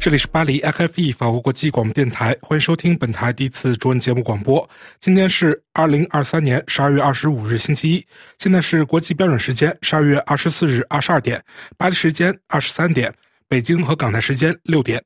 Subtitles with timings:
[0.00, 4.66] 这里是巴黎 FFE 法国国际广播电台，欢迎收听本台第一次中文节目广播。
[4.98, 8.06] 今天是二零二三年十二月二十五日星期一，
[8.38, 11.38] 现在是国际标准时间十二月二十四日二十二点，
[11.76, 13.12] 巴黎时间二十三点，
[13.46, 15.04] 北京和港台时间六点。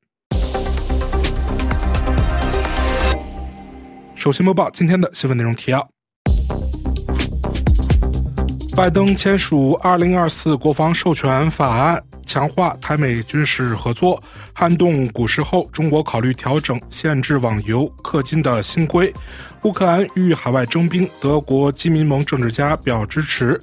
[4.14, 5.90] 首先播报今天的新闻内容提要：
[8.76, 12.02] 拜登签署2024国防授权法案。
[12.26, 14.20] 强化台美军事合作，
[14.52, 19.12] 撼动股市后，中国考虑调整限制网游氪金的新规。
[19.62, 23.60] 乌克兰欲海外征兵，德国基民盟政治家表支持。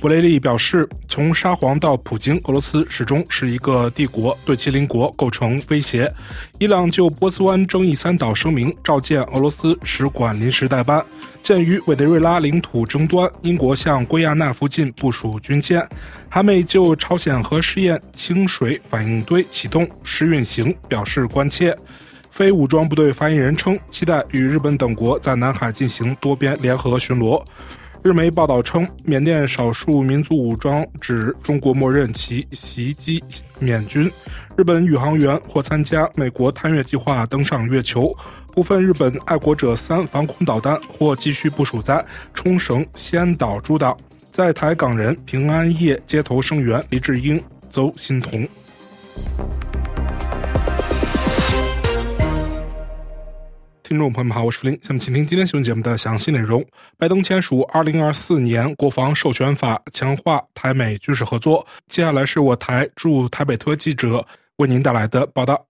[0.00, 6.10] 布雷利表示，从沙皇到普京，俄罗斯始终是一个帝国，对其邻国构成威胁。
[6.58, 11.02] 伊朗就波斯湾争议三岛声明，召见俄罗斯使馆临时代班。
[11.42, 15.86] 鉴于委内瑞拉领土争端，英国向圭亚那附近部署军舰。
[16.28, 21.74] 韩美就朝鲜核试验清水反应堆启动试运行表示关切。
[22.30, 27.42] 非武装部队发言人称，期待与日本等国在南海进行多边联合巡逻。
[28.04, 33.24] 日媒报道称，缅甸少数民族武装指中国默认其袭击
[33.58, 34.12] 缅军。
[34.58, 38.14] 日本宇航员或参加美国探月计划登上月球。
[38.52, 43.96] 部分日本爱国者三防空导弹或继续部署在冲绳、仙岛诸岛。
[44.18, 48.46] 在台港人平安夜街头声援黎智英、邹欣彤。
[53.86, 56.64] 听众朋友们好，我是福林，下面请听今天新闻节目的详细内容。
[56.96, 61.64] 拜登签署《二零二四年国防授权法》，强化台美军事合作。
[61.86, 64.26] 接下来是我台驻台北特记者
[64.56, 65.62] 为您带来的报道。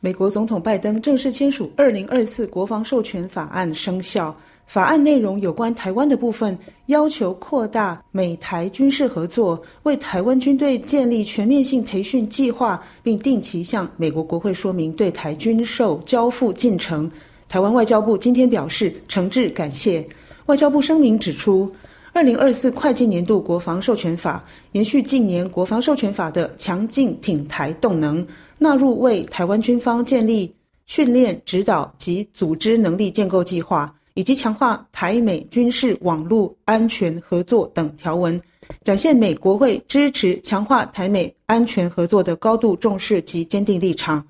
[0.00, 4.36] 美国总统拜登正式签署《二零二四国防授权法案》生效。
[4.66, 17.08] 法案内容有关台湾的部分，要求扩大美台军事合作，为台湾军队建立全面性培训计划，并定期向美国国会说明对台军售交付进程。
[17.50, 20.08] 台湾外交部今天表示诚挚感谢。
[20.46, 21.68] 外交部声明指出，
[22.12, 28.24] 二零二四会计年度国防授权法延续近年国防授权法的强劲挺台动能，
[28.56, 30.54] 纳入为台湾军方建立
[30.86, 38.40] 训练、指导及组织能力建构计划，以及强化台美军事网络安全合作等条文，
[38.84, 44.24] 展现美国会支持强化台美安全合作的高度重视及坚定立场。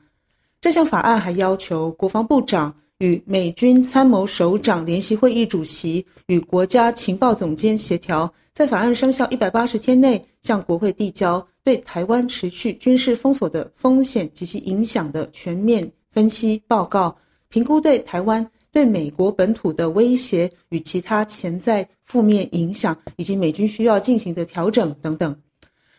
[0.58, 2.74] 这项法案还要求国防部长。
[3.00, 17.16] 与美军参谋首长联席会议主席与国家情报总监协调，在法案生效一百八十天内向国会递交对台湾持续军事封锁的风险及其影响的全面分析报告，
[17.48, 25.34] 评估对台湾对美国本土的威胁与其他潜在负面影响，以及美军需要进行的调整等等。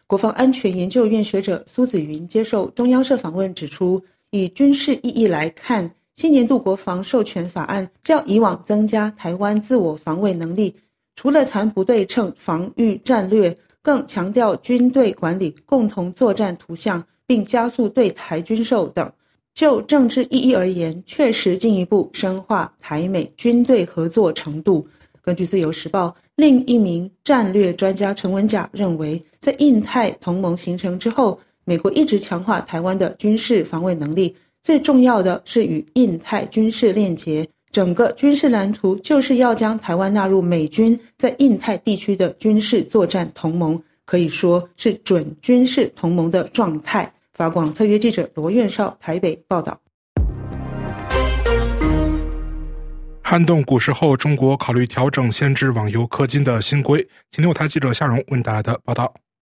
[0.06, 5.92] 国防安全研究院学者苏子云接受中央社访问指出，以军事意义来看。
[6.22, 10.76] 新年度国防授权法案较以往增加台湾自我防卫能力，
[11.16, 19.12] 除了谈不对称防御战略，更强调军队管理、共同作战图像，并加速对台军售等。
[19.56, 24.88] 就政治意义而言，确实进一步深化台美军队合作程度。
[25.24, 34.36] 根据《自由时报》，另一名战略专家陈文甲认为，在印太同盟形成之后，美国一直强化台湾的军事防卫能力。
[34.64, 47.12] 最重要的是与印太军事链接，整个军事蓝图就是要将台湾纳入美军在印太地区的军事作战同盟，可以说是准军事同盟的状态。
[47.34, 49.76] 法广特约记者罗院少台北报道。
[53.24, 57.00] 撼动股市后，中国考虑调整限制网游氪金的新规。
[57.32, 59.12] 今天我台记者夏荣为您带来的报道。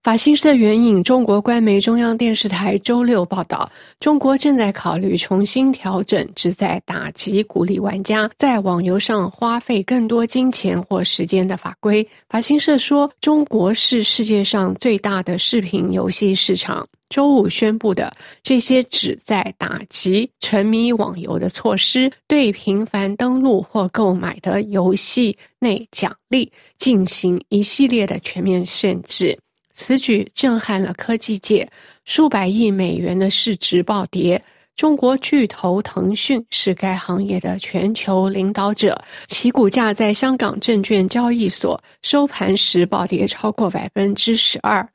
[0.05, 12.07] 法新社援引中国官媒中央电视台周六报道，中国正在考虑重新调整旨在打击、鼓励玩家在网游上花费更多金钱或时间的法规。
[12.29, 16.87] 法新社说，中国是世界上最大的视频游戏市场。
[17.09, 18.13] 周五宣布的
[18.43, 29.39] 这些旨在打击沉迷网游的措施，对频繁登录或购买的游戏内奖励进行一系列的全面限制。
[29.75, 31.69] 此举震撼了科技界，
[32.05, 34.43] 数百亿美元的市值暴跌。
[34.77, 44.89] 中国巨头腾讯是该行业的全球领导者，其股价在香港证券交易所收盘时暴跌超过百分之十二。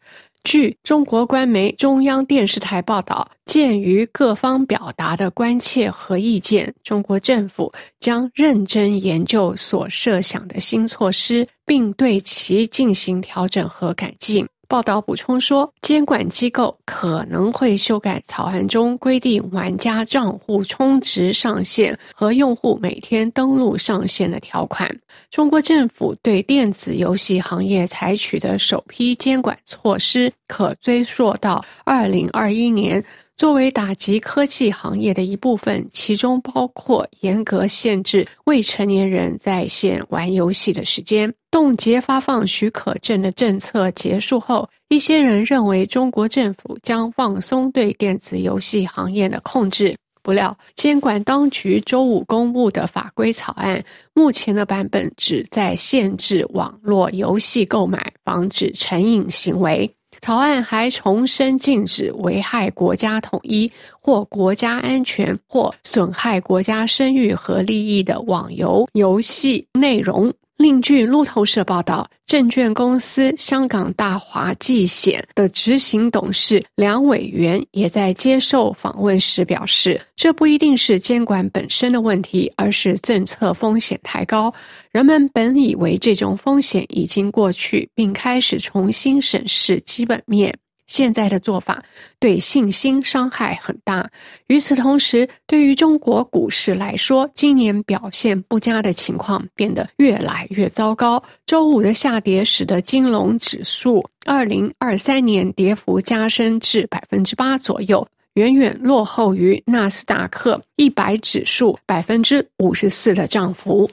[0.44, 14.46] 据中国官媒中央电视台报道，鉴于各方表达的关切和意见，中国政府将认真研究所设想的新措施，并对其进行调整和改进。
[14.70, 24.88] 报道补充说，监管机构可能会修改草案中规定玩家账户充值上限和用户每天登录上限的条款。
[25.32, 33.04] 中国政府对电子游戏行业采取的首批监管措施，可追溯到二零二一年。
[33.40, 41.34] 作为打击科技行业的一部分，其中包括严格限制未成年人在线玩游戏的时间。
[41.50, 49.96] 冻结发放许可证的政策结束后，一些人认为中国政府将放松对电子游戏行业的控制。
[50.22, 53.82] 不料，监管当局周五公布的法规草案，
[54.14, 59.90] 目前的版本旨在限制网络游戏购买，防止成瘾行为。
[60.22, 63.72] 草案还重申禁止危害国家统一
[64.02, 70.34] 或国家安全或损害国家声誉和利益的网游游戏内容。
[70.60, 84.54] 另据路透社报道，证券公司香港大华际险的执行董事梁伟元也在接受访问时表示，这不一定是监管本身的问题，而是政策风险太高。
[84.92, 90.54] 人们本以为这种风险已经过去，并开始重新审视基本面。
[90.90, 91.84] 现在的做法
[92.20, 94.10] 对信心伤害很大。
[94.48, 101.24] 与此同时，对于中国股市来说，今年表现不佳的情况变得越来越糟糕。
[101.46, 113.88] 周五的下跌使得金融指数二零二三年跌幅加深至百分之八左右，远远落后于纳斯达克一百指数百分之五十四的涨幅。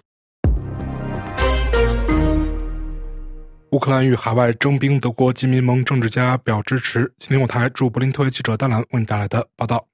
[3.70, 7.12] 乌克兰与海外征兵，德国基民盟政治家表支持。
[7.18, 9.88] 今天我台驻柏林特约记者丹兰为你带来的报道：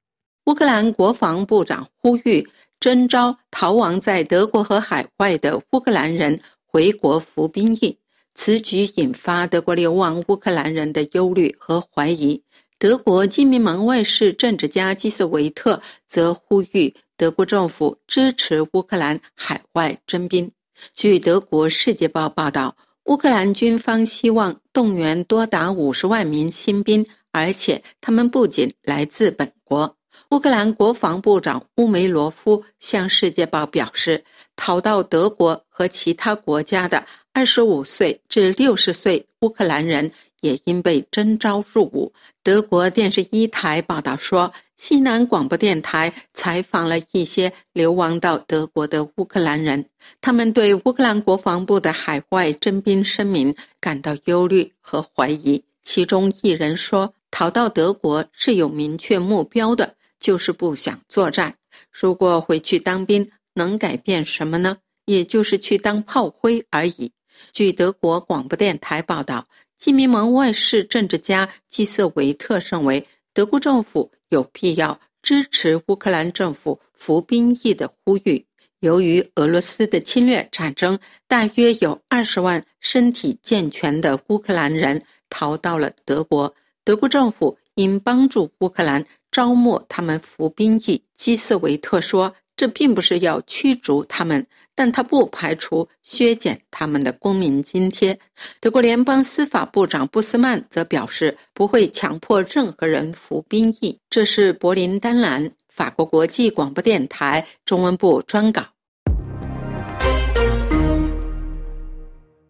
[0.45, 2.47] 乌克兰国防部长呼吁
[2.79, 7.99] 征召逃亡在德国和海外的乌克兰人回国服兵役。
[8.35, 12.43] 此举引发德国流亡乌克兰人的忧虑和怀疑。
[12.79, 20.53] 德国基民盟外事政治家基斯维特则呼吁德国政府支持乌克兰海外征兵。
[20.93, 22.77] 据德国《世界报》报道。
[23.07, 29.97] 乌克兰军方希望动员多达五十万名新兵，而且他们不仅来自本国。
[30.31, 42.13] 乌克兰国防部长乌梅罗夫向《世界报》表示，逃到德国和其他国家的二十五岁至六十岁乌克兰人也因被征召入伍。
[42.43, 44.53] 德国电视一台报道说。
[44.75, 49.87] 西南广播电台采访了一些流亡到德国的乌克兰人，
[50.21, 55.63] 他们对乌克兰国防部的海外征兵声明感到忧虑和怀疑。
[55.83, 61.55] 其中一人说：“逃到德国是有明确目标的，就是不想作战。
[61.93, 64.79] 如果回去当兵，能改变什么呢？
[65.05, 67.13] 也就是去当炮灰而已。”
[67.53, 69.47] 据德国广播电台报道，
[69.83, 73.05] 基民盟外事政治家基瑟维特认为。
[73.35, 78.47] 德国政府有必要支持乌克兰政府服兵役的呼吁。
[78.79, 86.55] 由于俄罗斯的侵略战争，大约有二十万身体健全的乌克兰人逃到了德国。
[86.85, 91.03] 德国政府应帮助乌克兰招募他们服兵役。
[91.17, 98.17] 基斯维特说：“这并不是要驱逐他们。”但他不排除削减他们的公民津贴。
[98.61, 103.99] 德国联邦司法部长布斯曼则表示，不会强迫任何人服兵役。
[104.09, 108.63] 这是柏林丹兰法国国际广播电台中文部专稿。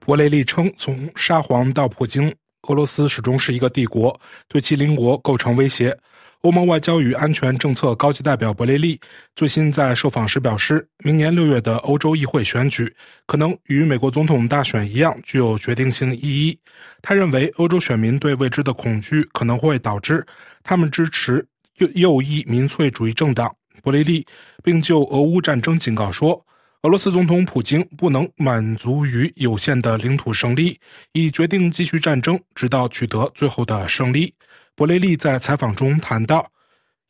[0.00, 2.32] 博雷利称，从沙皇到普京，
[2.68, 5.98] 俄罗斯始终是一个帝国，对其邻国构成威胁。
[6.42, 9.00] 欧盟外交与安全政策高级代表博雷利
[9.36, 12.92] 最新在受访时表示，明年六月的欧洲议会选举
[13.26, 16.58] 可能与美国总统大选一样具有决定性意义。
[17.00, 20.26] 他认为，欧洲选民对未知的恐惧可能会导致
[20.64, 21.46] 他们支持
[21.76, 23.54] 右右翼民粹主义政党。
[23.80, 24.26] 博雷利
[24.64, 26.44] 并就俄乌战争警告说，
[26.82, 30.80] 俄罗斯总统普京不能满足于有限的领土胜利，
[31.12, 34.34] 已决定继续战争，直到取得最后的胜利。
[34.74, 36.50] 博雷利在采访中谈到：“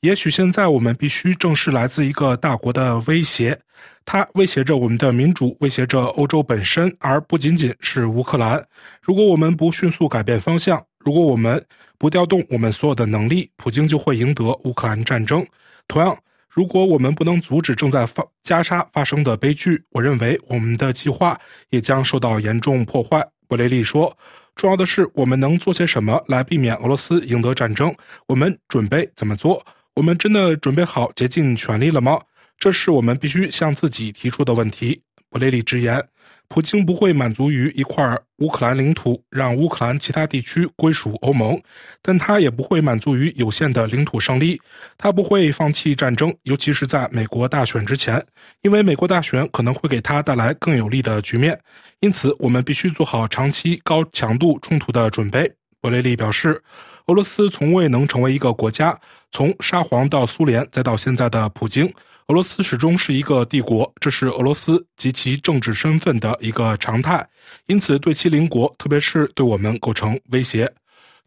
[0.02, 3.60] 也许现在我们必须正视来自一个大国的威胁，
[4.04, 8.66] 它威胁着我们的民主，威胁着欧洲本身，而不仅仅是乌克兰。
[9.00, 11.64] 如果我们不迅速改变方向，如果我们
[11.98, 15.46] 不调动我们所有的能力，普京就会赢得乌克兰战争。
[15.86, 21.40] 同样，如果我们不能阻止正在发加沙发生的悲剧，我认为我们的计划
[21.70, 24.18] 也将受到严重破坏。”博雷利说。
[24.54, 27.94] 重要的是，我们能做些什么来避免俄罗斯赢得战争？
[28.26, 29.64] 我们准备怎么做？
[29.94, 32.20] 我们真的准备好竭尽全力了吗？
[32.58, 35.02] 这是我们必须向自己提出的问题。
[35.30, 36.06] 布雷利直言，
[36.52, 41.58] 普京不会满足于一块乌克兰领土，让乌克兰其他地区归属欧盟，
[42.02, 44.60] 但他也不会满足于有限的领土胜利。
[44.98, 48.22] 他不会放弃战争，尤其是在美国大选之前，
[48.60, 51.58] 因为美国大选可能会给他带来更有利的局面。
[52.00, 55.50] 因此，我们必须做好长期高强度冲突的准备。
[55.80, 56.62] 博雷利表示，
[57.06, 61.90] 俄罗斯从未能成为一个国家，从沙皇到苏联，再到现在的普京。
[62.32, 67.28] 俄罗斯始终是一个帝国，这是俄罗斯及其政治身份的一个常态，
[67.66, 70.72] 因此对其邻国，特别是对我们构成威胁。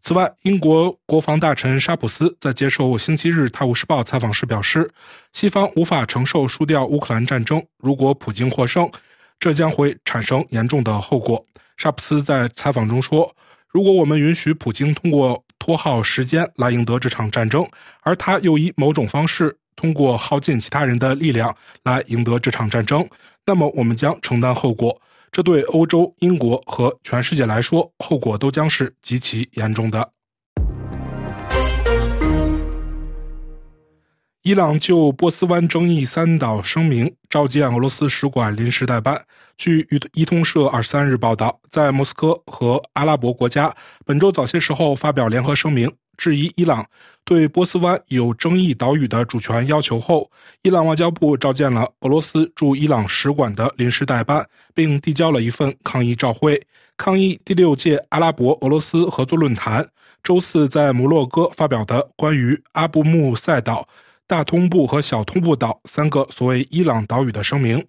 [0.02, 4.90] 此外，英国国防大臣沙普斯在接受《星期日泰晤士报》采访时表示，
[5.32, 8.90] 西方无法承受输掉乌克兰战争，如果普京获胜，
[9.38, 11.46] 这将会产生严重的后果。
[11.76, 13.32] 沙普斯在采访中说
[13.70, 17.64] ：“如果我们允许普京通过拖耗时间来赢得这场战争，
[18.00, 21.54] 而他又以某种方式。”通过耗尽其他人的力量
[21.84, 23.06] 来赢得这场战争，
[23.44, 25.00] 那么我们将承担后果。
[25.30, 30.10] 这对欧洲、英国和全世界来说，后果都将是极其严重的。
[34.42, 39.20] 伊朗就波斯湾争议三岛声明召见俄罗斯使馆临时代办。
[39.58, 45.92] 据伊通社二十三日报道，在莫斯科和阿拉伯国家本周早些时候发表联合声明。
[46.16, 46.86] 质疑伊朗
[47.24, 50.30] 对波斯湾有争议岛屿的主权要求后，
[50.62, 56.60] 伊朗外交部召见了俄罗斯驻伊朗使馆的临时代办，并递交了一份抗议照会，
[56.96, 59.88] 抗议第六届阿拉伯俄罗斯合作论坛
[60.22, 63.88] 周四在摩洛哥发表的关于阿布穆塞岛、
[64.26, 67.84] 大通布和小通布岛三个所谓伊朗岛屿的声明。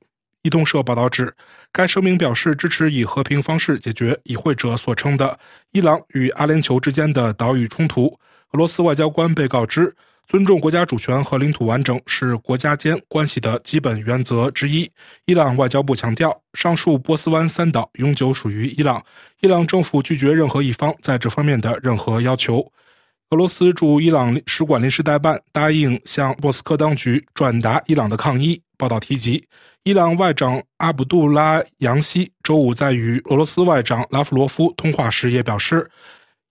[0.48, 1.36] 伊通社报道指，
[1.74, 5.38] 该声明表示支持以和平方式解决与会者所称的
[5.74, 8.18] 伊朗与阿联酋之间的岛屿冲突。
[8.54, 9.94] 俄罗斯外交官被告知，
[10.26, 14.90] 尊重国家主权和领土完整是国家间关系的基本原则之一。
[15.26, 19.04] 伊朗外交部强调，上述波斯湾三岛永久属于伊朗，
[19.42, 22.72] 伊朗政府拒绝任何一方在这方面的任何要求。
[23.32, 28.62] 俄罗斯驻伊朗使馆临时代办答应向莫斯科当局转达伊朗的抗议。
[28.78, 29.48] 报道提及。
[29.84, 35.90] 伊朗外长阿卜杜拉扬西周五在与俄罗斯外长拉夫罗夫通话时也表示，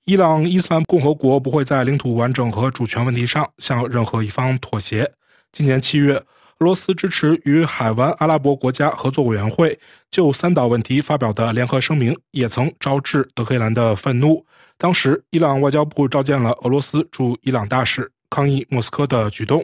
[0.06, 5.12] 伊朗伊斯兰共和国不会在领土完整和主权问题上向任何一方妥协。
[5.52, 6.24] 今年七月，俄
[6.64, 9.78] 罗斯支持与海湾阿拉伯国家合作委员会
[10.10, 14.44] 就三岛问题发表的联合声明也曾招致德黑兰的愤怒。
[14.78, 19.62] 当时，伊朗外交部召见了俄罗斯驻伊朗大使，抗议莫斯科的举动。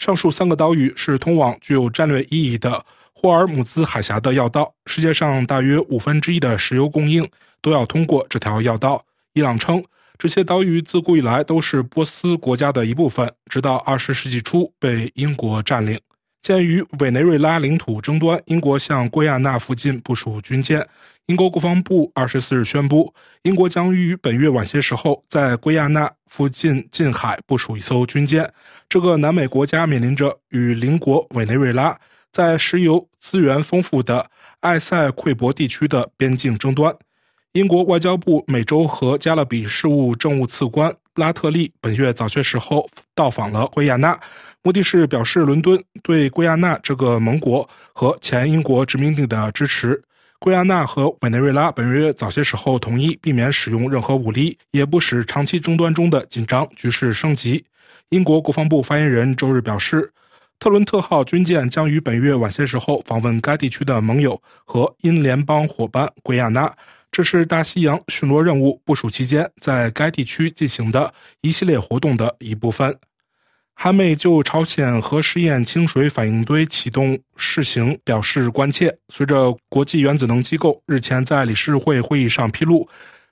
[0.00, 2.86] 上述三个岛屿是通往具有战略意义的。
[3.12, 7.28] 霍尔姆兹海峡的要道，世界上大约五分之一的石油供应
[7.60, 9.04] 都要通过这条要道。
[9.34, 9.84] 伊朗称，
[10.16, 16.00] 这些岛屿自古以来都是波斯国家的一部分，直到二十世纪初被英国占领。
[16.42, 20.86] 鉴于委内瑞拉领土争端，英国向圭亚那附近部署军舰。
[21.26, 28.52] 英国国防部二十四日宣布，英国将于本月晚些时候在圭亚那附近近海部署一艘军舰。
[28.88, 31.98] 这个南美国家面临着与邻国委内瑞拉。
[32.32, 34.30] 在石油资源丰富的
[34.60, 36.94] 埃塞奎博地区的边境争端，
[37.52, 44.16] 英国外交部美洲和加勒比事务政务次官拉特利本月早些时候到访了圭亚那，
[44.62, 50.02] 目的是表示伦敦对圭亚那这个盟国和前英国殖民地的支持。
[50.38, 57.64] 圭亚那和委内瑞拉本月早些时候同意避免使用任何武力，也不使长期争端中的紧张局势升级。
[58.10, 60.12] 英国国防部发言人周日表示。
[60.62, 66.70] 特伦特号军舰将于本月晚些时候访问该地区的盟友和英联邦伙伴圭亚那，
[67.10, 72.94] 这是大西洋巡逻任务部署期间在该地区进行的一系列活动的一部分。
[73.82, 78.94] 韩美就朝鲜核试验清水反应堆启动试行表示关切。
[79.08, 82.86] 随着国际原子能机构日前在理事会会议上披露。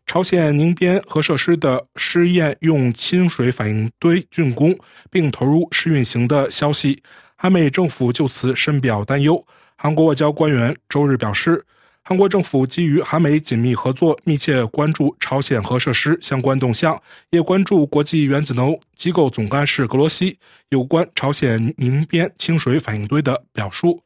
[0.06, 4.74] 朝鲜宁边核设施的试验用清水反应堆竣工
[5.10, 7.02] 并投入试运行的消息，
[7.36, 9.44] 韩美政府就此深表担忧。
[9.76, 11.62] 韩国外交官员周日表示，
[12.08, 16.98] 韩国政府基于韩美紧密合作，密切关注朝鲜核设施相关动向，
[17.28, 20.38] 也关注国际原子能机构总干事格罗西
[20.70, 24.02] 有关朝鲜宁边清水反应堆的表述。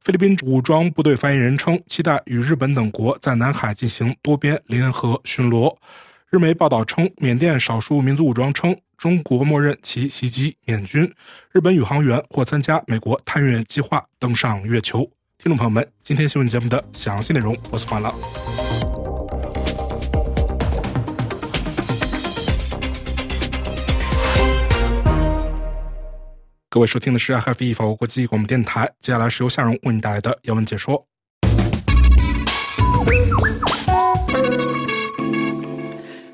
[0.00, 5.76] 菲律宾武装部队发言人称，期待与日本等国在南海进行多边联合巡逻。
[6.30, 11.12] 日媒报道称，缅甸少数民族武装称，中国默认其袭击缅军。
[11.50, 15.06] 日本宇航员或参加美国探月计划登上月球。
[15.42, 18.14] 听众朋友们，今天新闻节目的详细内容播送完了。
[26.68, 31.04] 各位收听的是 f 法国国际广播电台，接下来是由夏蓉为你带来的要闻解说。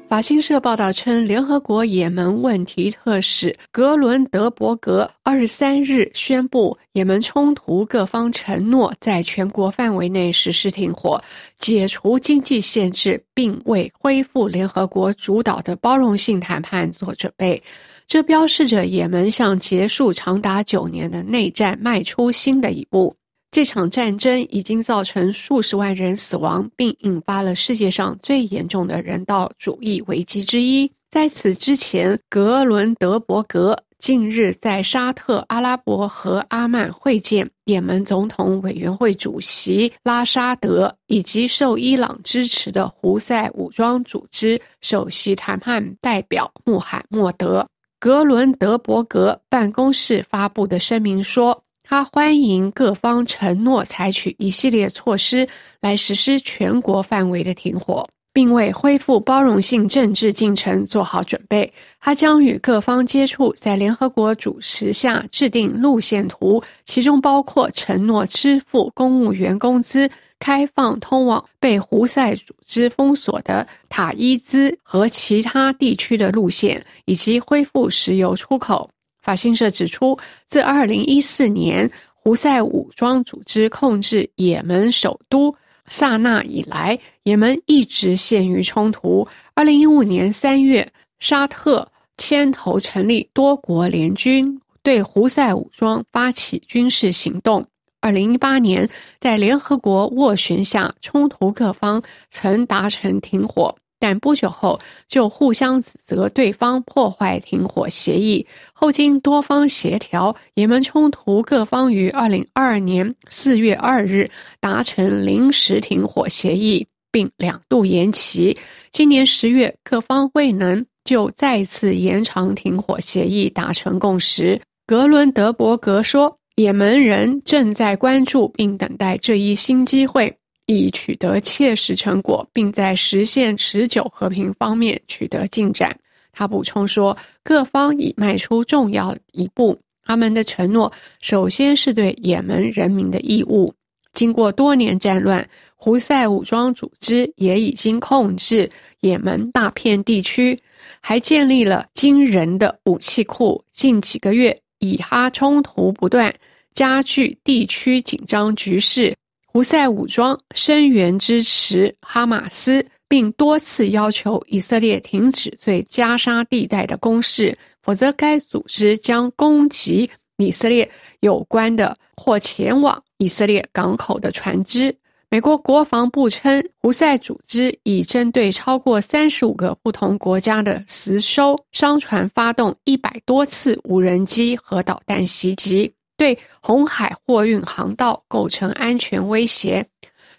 [0.08, 11.22] 法新社报道称，联合国也门问题特使格伦德伯格二十三日宣布，也门冲突各方承诺在全国范围内实施停火、
[11.58, 17.62] 解除经济限制，并为恢复联合国主导的包容性谈判做准备。
[18.06, 23.14] 这标示着也门向结束长达九年的内战迈出新的一步。
[23.50, 30.90] 这场战争已经造成数十万人死亡，并引发了世界上最严重的人道主义危机之一。
[31.10, 47.66] 在此之前，格伦德伯格近日在沙特阿拉伯和阿曼会见也门总统委员会主席拉沙德，以及受伊朗支持的胡塞武装组织首席谈判代表穆罕默德。
[47.98, 51.64] 格伦德伯格办公室发布的声明说。
[51.90, 55.48] 他欢迎各方承诺采取一系列措施
[55.80, 61.72] 来实施全国范围的停火，并为恢复包容性政治进程做好准备。
[61.98, 78.90] 他将与各方接触，在联合国主持下制定路线图，其中包括承诺支付公务员工资、开放通往被胡塞组织封锁的塔伊兹和其他地区的路线，以及恢复石油出口。
[79.28, 80.18] 法新社指出，
[80.48, 85.54] 自2014年胡塞武装组织控制也门首都
[85.86, 89.28] 萨那以来，也门一直陷于冲突。
[89.54, 97.66] 2015年3月，沙特牵头成立多国联军，对胡塞武装发起军事行动。
[98.00, 98.88] 2018年，
[99.20, 103.76] 在联合国斡旋下，冲突各方曾达成停火。
[103.98, 108.46] 但不久后就互相指责对方破坏停火协议。
[108.72, 118.56] 后经多方协调，也门冲突各方于二零二二年四月二日达成临时停火协议，并两度延期。
[118.90, 124.60] 今年十月，各方未能就再次延长停火协议达成共识。
[124.86, 130.34] 格伦德伯格说：“也门人正在关注并等待这一新机会。”
[130.68, 135.98] 以取得切实成果，并在实现持久和平方面取得进展。
[136.30, 139.76] 他补充说，各方已迈出重要一步。
[140.04, 143.72] 他们的承诺，首先是对也门人民的义务。
[144.12, 150.58] 经过多年战乱，胡塞武装组织也已经控制也门大片地区，
[151.00, 153.64] 还建立了惊人的武器库。
[153.70, 156.34] 近几个月，以哈冲突不断，
[156.74, 159.14] 加剧地区紧张局势。
[159.58, 174.94] 胡塞武装声援支持哈马斯，并多次要求以色列停止对加沙地带的攻势，否则该组织将攻击以色列有关的或前往以色列港口的船只。
[175.28, 185.92] 美国国防部称，胡塞组织已针对超过三十五个不同国家的实收商船发动一百多次无人机和导弹袭击。
[186.18, 189.86] 对红海货运航道构成安全威胁。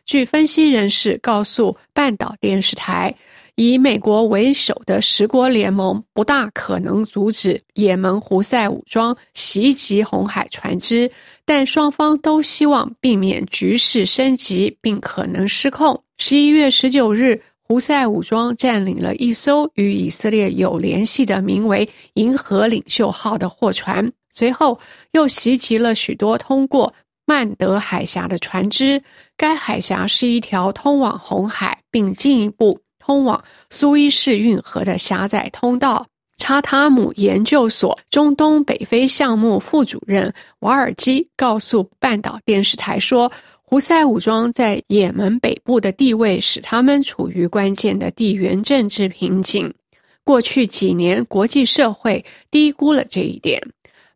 [0.06, 3.16] 据分析人士告诉半岛电视台，
[3.56, 11.12] 以美国为首的十国联盟不大可能阻止也门胡塞武装袭击红海船只，
[11.46, 16.04] 但双方都希望避免局势升级并可能失控。
[16.18, 24.12] 十一月十九日，胡塞武装占领了一艘与以色列有联系的名为“银河领袖号”的货船。
[24.40, 24.80] 随后
[25.12, 26.94] 又袭击了许多通过
[27.26, 29.04] 曼德海峡的船只。
[29.36, 36.06] 该海峡是一条通往红海并进一步通往苏伊士运河的狭窄通道。
[36.38, 43.30] 查塔姆研究所中东北非项目副主任瓦尔基告诉半岛电视台说
[43.62, 49.74] ：“胡塞武装在也门北部的地位使他们处于关键的地缘政治瓶颈。
[50.24, 53.62] 过去几年，国际社会低估了这一点。”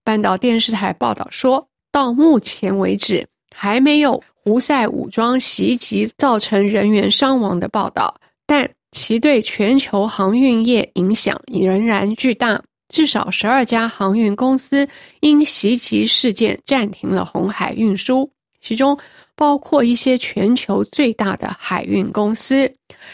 [0.03, 8.13] 半岛电视台报道说，到目前为止，还没有胡塞武装袭击造成人员伤亡的报道，
[8.45, 12.61] 但其对全球航运业影响仍然巨大。
[12.89, 14.87] 至少十二家航运公司
[15.21, 18.29] 因袭击事件暂停了红海运输，
[18.61, 18.95] 其中
[19.35, 22.71] 包括一些全球最大的海运公司：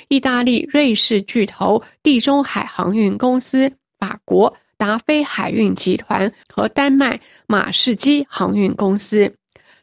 [0.09, 4.53] 意大利、瑞士巨头地中海航运公司、法国。
[4.79, 9.31] 达菲海运集团和丹麦马士基航运公司，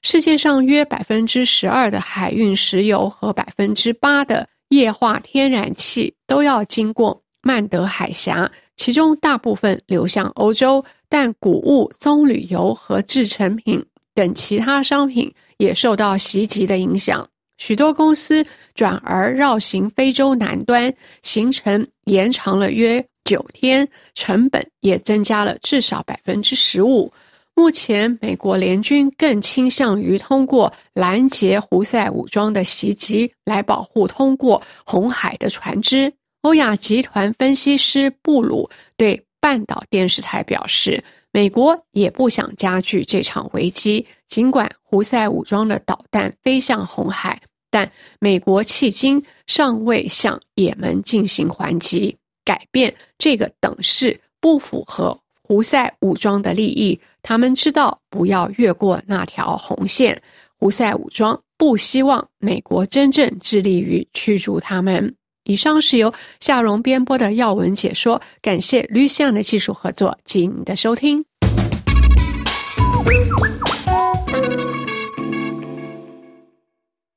[0.00, 17.28] 世界上约百分之十二的海运石油和百分之八的液化天然气都要经过曼德海峡，其中大部分流向欧洲，但谷物、棕榈油和制成品等其他商品也受到袭击的影响。
[17.58, 27.12] 许多公司转而绕行非洲南端，行程延长了约九天，成本也增加了至少百分之十五。
[27.54, 36.12] 目前，美国联军更倾向于通过拦截胡塞武装的袭击来保护通过红海的船只。
[36.42, 44.06] 欧亚集团分析师布鲁对半岛电视台表示：“美国也不想加剧这场危机。
[44.28, 52.16] 尽管胡塞武装的导弹飞向红海，但美国迄今尚未向也门进行还击。
[52.46, 60.20] 改变这个等式不符合。”胡塞武装的利益，他们知道不要越过那条红线。
[60.58, 65.14] 胡塞武装不希望美国真正致力于驱逐他们。
[65.44, 71.24] 以上是由夏荣编播的要闻解说，感谢吕向的技术合作及您的收听。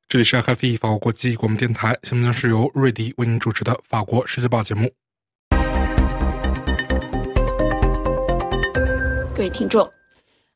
[0.08, 4.92] 这里是 f i 法国国际广播电台，下面是由瑞迪为您主持的法国世界报节目。
[9.40, 9.90] 各位听众，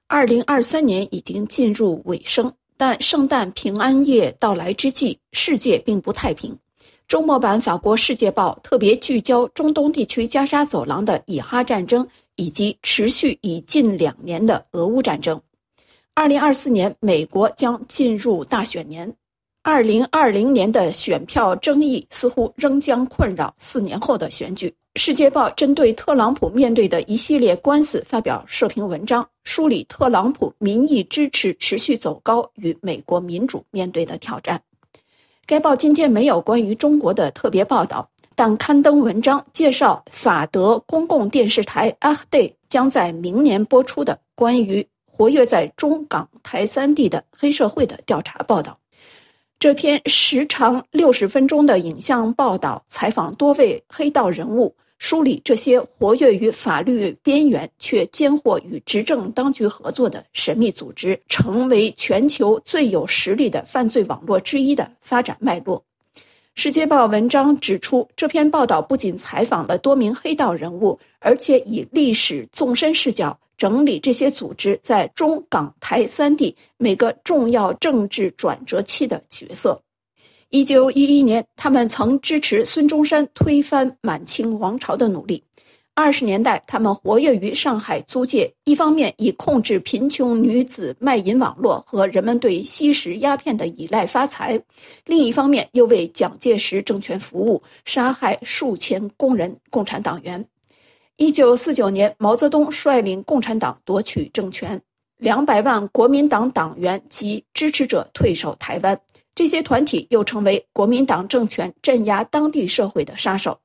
[0.09, 6.53] 二零二三年已经进入尾声，但圣诞平安夜到来之际，世界并不太平。
[7.07, 15.41] 周末版《法国世界报》特别聚焦中东地区加沙走廊的以哈战争，以及持续已近两年的俄乌战争。
[16.13, 19.09] 二零二四年，美国将进入大选年，
[19.61, 24.67] 二零二零年的选票争议似乎仍将困扰四年后的选举。
[24.95, 34.61] 《世界报》针对特朗普面对的一系列官司发表社评文章，梳理特朗普民意支持持续走高与美国民主面对的挑战。
[35.47, 48.77] 该报今天没有关于中国的特别报道，但刊登文章介绍法德公共电视台阿赫戴将在明年播出的关于活跃在中港台三地的黑社会的调查报道。
[49.57, 54.75] 这篇时长六十分钟的影像报道采访多位黑道人物。
[55.03, 65.77] 梳理这些活跃于法律边缘却兼获与执政当局合作的神秘组织，成为全球最有实力的犯罪网络之一的发展脉络。
[66.55, 79.77] 《世界报》文章指出，这篇报道不仅采访了多名黑道人物，而且以历史纵深视角整理这些组织在中港台三地每个重要政治转折期的角色。
[80.53, 85.43] 一九一一年，他们曾支持孙中山推翻满清王朝的努力。
[85.95, 94.55] 二十年代，他们活跃于上海租界，一方面以控制贫穷女子卖淫网络和人们对吸食鸦片的依赖发财；
[95.07, 100.45] 另一方面，又为蒋介石政权服务，杀害数千工人、共产党员。
[101.17, 104.79] 一九四九年，毛泽东率领共产党夺取政权，
[105.17, 108.95] 两百万国民党党员及支持者退守台湾。
[109.35, 113.59] 这些团体又成为国民党政权镇压当地社会的杀手。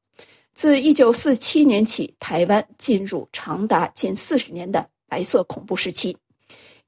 [0.55, 6.17] 自1947年起，台湾进入长达近四十年的白色恐怖时期。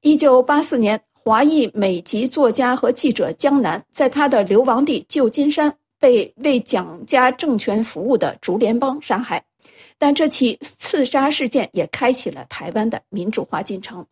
[0.01, 9.41] 1984年，华裔美籍作家和记者江南在他的流亡地旧金山被为蒋家政权服务的竹联帮杀害。
[9.97, 14.03] 但这起刺杀事件也开启了台湾的民主化进程。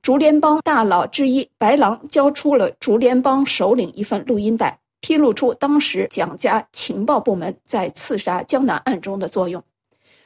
[0.00, 9.60] 竹联帮大佬之一白狼交出了竹联帮首领一份录音带，披露出当时蒋家情报部门在刺杀江南案中的作用。《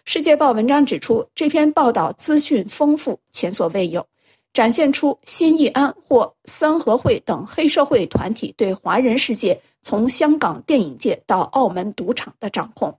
[0.05, 4.05] 世界报》文章指出，这篇报道资讯丰富，前所未有，
[4.53, 12.93] 展现出新义安或三合会等黑社会团体对华人世界从香港电影界到澳门赌场的掌控。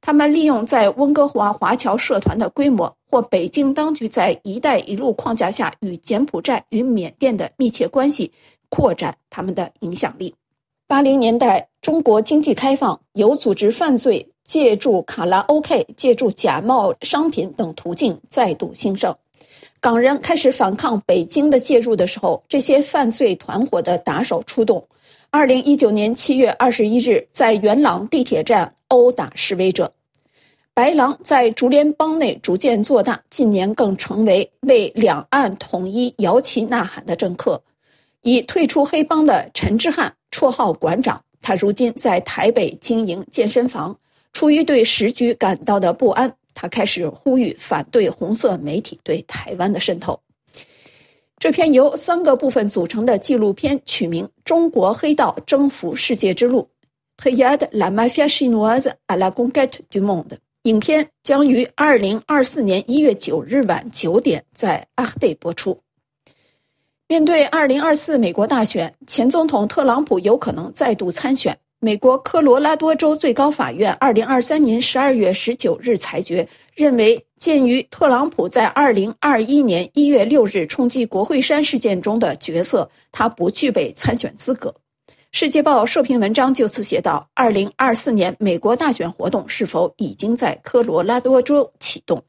[0.00, 8.30] 他们利用在温哥华华侨社团的规模，或北京当局在“一带一路”框架下与柬埔寨与缅甸的密切关系，
[8.68, 10.32] 扩展他们的影响力。
[10.86, 19.14] 八零年代，中国经济开放，有组织犯罪借助卡拉 OK、借助假冒商品等途径再度兴盛。
[19.80, 24.86] 港人开始反抗北京的介入的时候，这些犯罪团伙的打手出动。
[25.30, 28.72] 二零一九年七月二十一日，在元朗地铁站。
[28.90, 29.92] 殴打示威者，
[30.80, 37.62] 白狼在竹联帮内逐渐做大，近年更成为为两岸统一摇旗呐喊的政客。
[38.22, 43.94] 已退出黑帮的陈之汉，绰号馆长，他如今在台北经营健身房。
[44.32, 50.18] 出于对时局感到的不安，他开始呼吁反对红色媒体对台湾的渗透。
[51.38, 56.66] 这篇由三个部分组成的纪录片取名《中国黑道征服世界之路》。
[57.22, 60.38] Hayat la mafia chinoise à la conquête du monde。
[60.64, 65.80] 影片将于二零二四年一月九日晚九点在阿赫蒂播出。
[67.08, 71.58] 面对2024美国大选，前总统特朗普有可能再度参选。
[71.78, 84.68] 美国科罗拉多州最高法院2023年12月19日裁决，认为鉴于特朗普在2021年1月6日冲击国会山事件中的角色，他不具备参选资格。
[85.32, 92.20] 《世界报》社评文章就此写道：“2024 年美国大选活动是否已经在科罗拉多州启动？”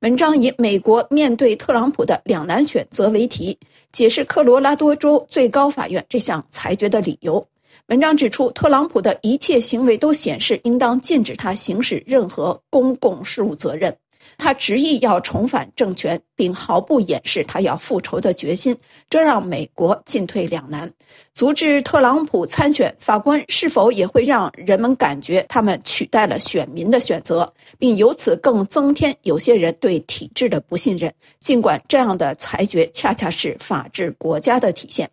[0.00, 3.58] 文章以“美国面对特朗普的两难选择”为题，
[3.90, 7.44] 解释科罗拉多州最高法院这项裁决的理由。
[7.86, 13.96] 文章指出，特朗普的一切行为都显示应当禁止他行使任何公共事务责任。
[14.38, 18.76] 他执意要重返政权，并毫不掩饰他要复仇的决心，
[19.08, 20.90] 这让美国进退两难。
[21.34, 31.12] 阻止特朗普参选，法官是否也会让人们感觉他们取代了选民的选择，并由此更增添有些人对体制的不信任？
[31.40, 35.08] 尽管这样的裁决恰恰是法治国家的体现。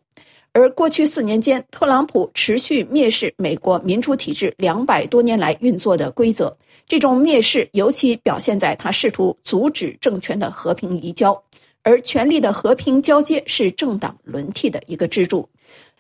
[0.52, 6.58] 而过去四年间，特朗普持续蔑视美国民主体制两百多年来运作的规则。
[6.90, 11.40] 这种蔑视尤其表现在他试图阻止政权的和平移交，
[11.84, 15.48] 而权力的和平交接是政党轮替的一个支柱。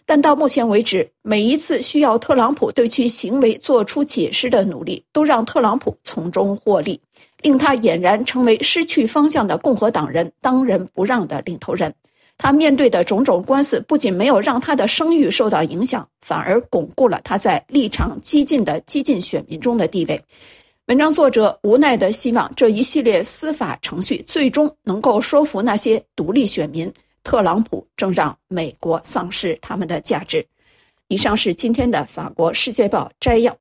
[0.03, 6.99] 但到目前为止，每一次需要特朗普对其行为做出解释的努力，都让特朗普从中获利，
[7.43, 11.93] 令他俨然成为失去方向的共和党人当仁不让的领头人。
[12.35, 20.19] 他面对的种种官司，不仅没有让他的声誉受到影响，反而巩固了他在立场激进的激进选民中的地位。
[20.89, 30.43] 文章作者无奈地希望这一系列司法程序最终能够说服那些独立选民，特朗普正让美国丧失他们的价值。
[31.07, 33.55] 以上是今天的法国《世界报》摘要。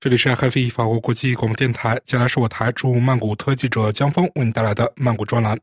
[0.00, 5.56] 这里是 FFE 法国国际广播电台，接下来是我台驻曼谷特记者江峰为你带来的曼谷专栏。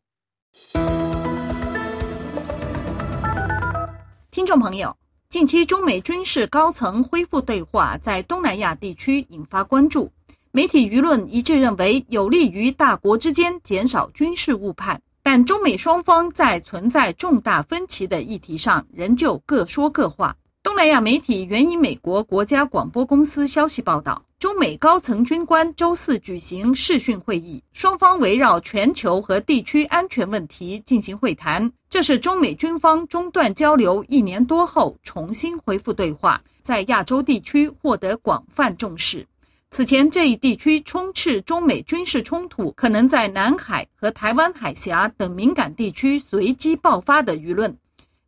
[4.31, 4.98] 听众朋友。
[5.29, 10.11] 近期，中美军事高层恢复对话，在东南亚地区引发关注。
[10.49, 14.99] 媒体舆论一致认为，有利于大国之间减少军事误判。
[15.21, 20.35] 但中美双方在存在重大分歧的议题上，仍旧各说各话。
[20.63, 24.23] 东南亚媒体援引美国国家广播公司消息报道。
[24.39, 31.69] 中美高层军官周四举行视讯会议，双方围绕全球和地区安全问题进行会谈。
[31.89, 39.27] 这是中美军方中断交流一年多后重新恢复对话，在亚洲地区获得广泛重视。
[39.71, 47.77] 此前，这一地区充斥中美军事冲突，可能在南海和台湾海峡等敏感地区随机爆发的舆论。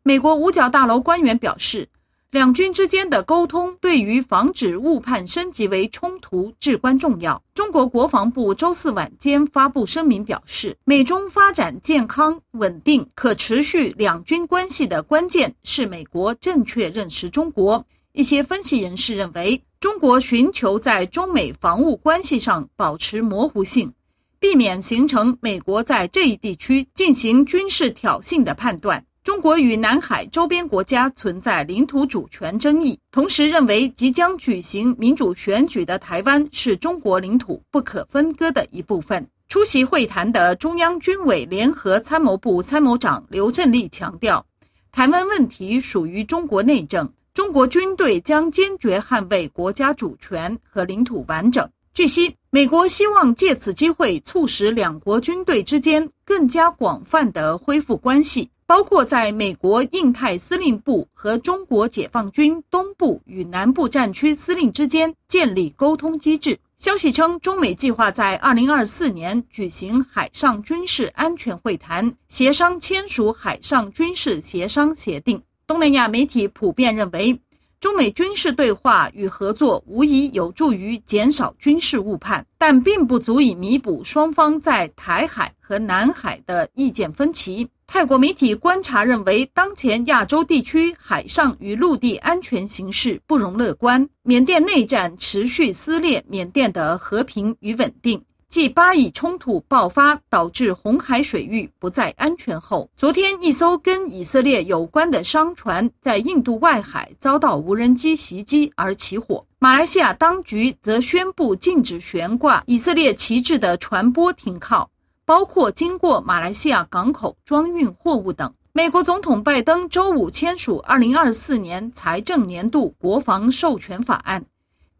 [0.02, 1.88] 美国五角大楼官员表示。
[2.32, 7.42] 两军之间的沟通对于防止误判升级为冲突至关重要。
[7.52, 17.84] 中国国防部周四晚间发布声明表示，美中发展健康、稳定、可持续两军关系的关键是美国正确认识中国。
[18.12, 23.92] 一些分析人士认为，中国寻求在中美防务关系上保持模糊性，
[24.40, 29.04] 避免形成美国在这一地区进行军事挑衅的判断。
[29.24, 39.24] 中国与南海周边国家存在领土主权争议，同时认为即将举行民主选举的台湾是中国领土不可分割的一部分。
[39.48, 44.44] 出席会谈的中央军委联合参谋部参谋长刘振立强调，
[44.90, 51.68] 台湾问题属于中国内政，中国军队将坚决捍卫国家主权和领土完整。
[51.94, 58.50] 据悉，美国希望借此机会促使两国军队之间更加广泛的恢复关系。
[58.66, 66.58] 包括在美国印太司令部和中国解放军东部与南部战区司令之间建立沟通机制。
[66.78, 75.40] 消息称，中美计划在2024年举行海上军事安全会谈，协商签署海上军事协商协定。
[75.64, 77.40] 东南亚媒体普遍认为，
[77.78, 87.68] 中美军事对话与合作无疑有助于减少军事误判，但并不足以弥补双方在台海和南海的意见分歧。
[87.94, 94.08] 泰国媒体观察认为，当前亚洲地区海上与陆地安全形势不容乐观。
[94.22, 98.24] 缅甸内战持续撕裂缅甸的和平与稳定。
[98.48, 109.44] 继巴以冲突爆发导致红海水域不再安全后，昨天一艘跟以色列有关的商船在印度外海遭到无人机袭击而起火。
[109.58, 114.90] 马来西亚当局则宣布禁止悬挂以色列旗帜的船舶停靠。
[115.32, 118.52] 包括经过马来西亚港口装运货物等。
[118.74, 124.44] 美国总统拜登周五签署2024年财政年度国防授权法案，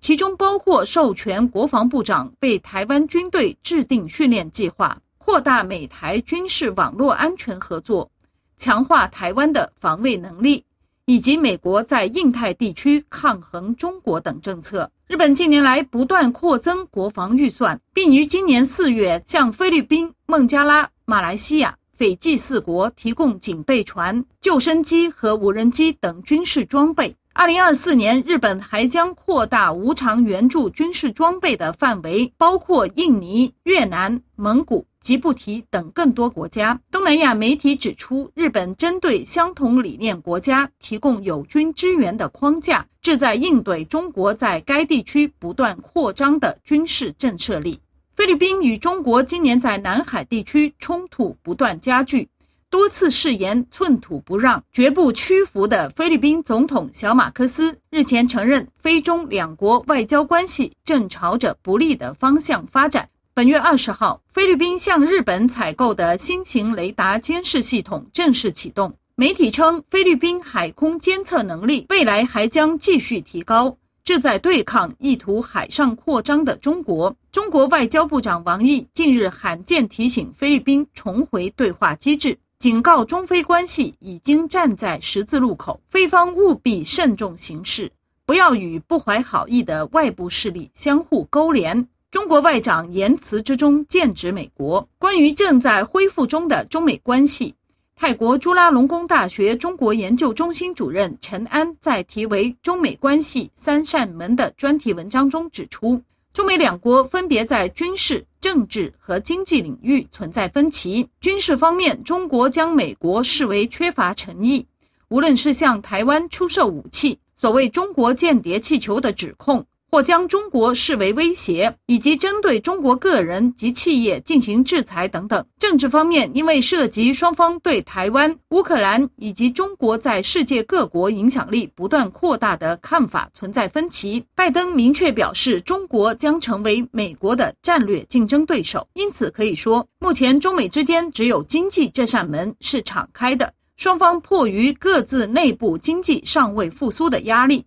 [0.01, 4.99] 其中包括授权国防部长为台湾军队制定训练计划。
[5.18, 8.11] 扩大美台军事网络安全合作，
[8.57, 10.64] 强化台湾的防卫能力，
[11.05, 14.90] 以及美国在印太地区抗衡中国等政策。
[15.12, 27.14] 日本近年来不断扩增国防预算，并于今年四月向菲律宾、孟加拉、马来西亚、斐济四国提供警备船、救生机和无人机等军事装备。
[27.35, 36.79] 二零二四年，日本还将扩大无偿援助军事装备的范围，包括印尼、越南、蒙古、吉布提等更多国家。
[36.90, 47.81] 东南亚媒体指出，日本针对相同理念国家提供友军支援的框架，旨在应对中国在该地区不断扩张的军事震慑力。
[48.14, 52.29] 菲律宾与中国今年在南海地区冲突不断加剧。
[52.72, 63.06] 多次誓言寸土不让、绝不屈服的菲律宾总统小马克思日前承认，菲中两国外交关系正朝着不利的方向发展。
[63.35, 68.90] 本月二十号，菲律宾向日本采购的新型雷达监视系统正式启动。
[69.16, 77.14] 媒体称，菲律宾海空监测能力未来还将继续提高，这在对抗意图海上扩张的中国。
[77.30, 82.38] 中国外交部长王毅近日罕见提醒菲律宾重回对话机制。
[82.62, 87.90] 警告中非关系已经站在十字路口，非方务必慎重行事，
[88.25, 91.88] 不要与不怀好意的外部势力相互勾连。
[92.12, 94.88] 中国外长言辞之中剑指美国。
[94.96, 97.53] 关于正在恢复中的中美关系，
[97.96, 106.01] 泰国朱拉隆功大学中国研究中心主任陈安在题为《中美关系三扇门》的专题文章中指出，
[106.33, 108.25] 中美两国分别在军事。
[108.42, 111.09] 政治和经济领域存在分歧。
[111.20, 114.66] 军事方面，中国将美国视为缺乏诚意，
[115.09, 119.64] 无论是向台湾出售武器，所谓“中国间谍气球”的指控。
[119.92, 125.44] 或将中国视为威胁，以及针对中国个人及企业进行制裁等等。
[125.59, 134.24] 政治方面，因为涉及双方对台湾、乌克兰以及中国在世界各国影响力不断扩大的看法存在分歧。
[134.35, 138.88] 拜登明确表示，中国将成为美国的战略竞争对手。
[138.94, 143.52] 因此，可以说，目前中美之间只有经济这扇门是敞开的。
[143.76, 147.62] 双方迫于各自内部经济尚未复苏的压力。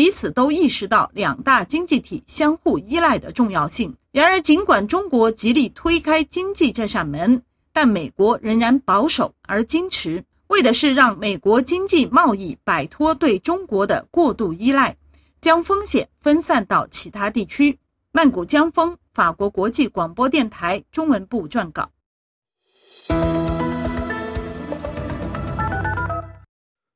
[0.00, 3.94] 彼此都意识到两大经济体相互依赖的重要性。
[4.12, 14.96] 然而，尽管中国极力推开经济这扇门，但美国仍然保守而矜持，为的是让美国经济贸易摆脱对中国的过度依赖，
[15.42, 17.78] 将风险分散到其他地区。
[18.10, 21.90] 曼谷江峰，法国国际广播电台中文部撰稿。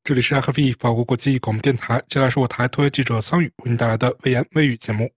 [0.06, 5.10] 这里是 FV 法国国际广播电台，接下来是我台特约记者桑宇为您带来的微言微语节目。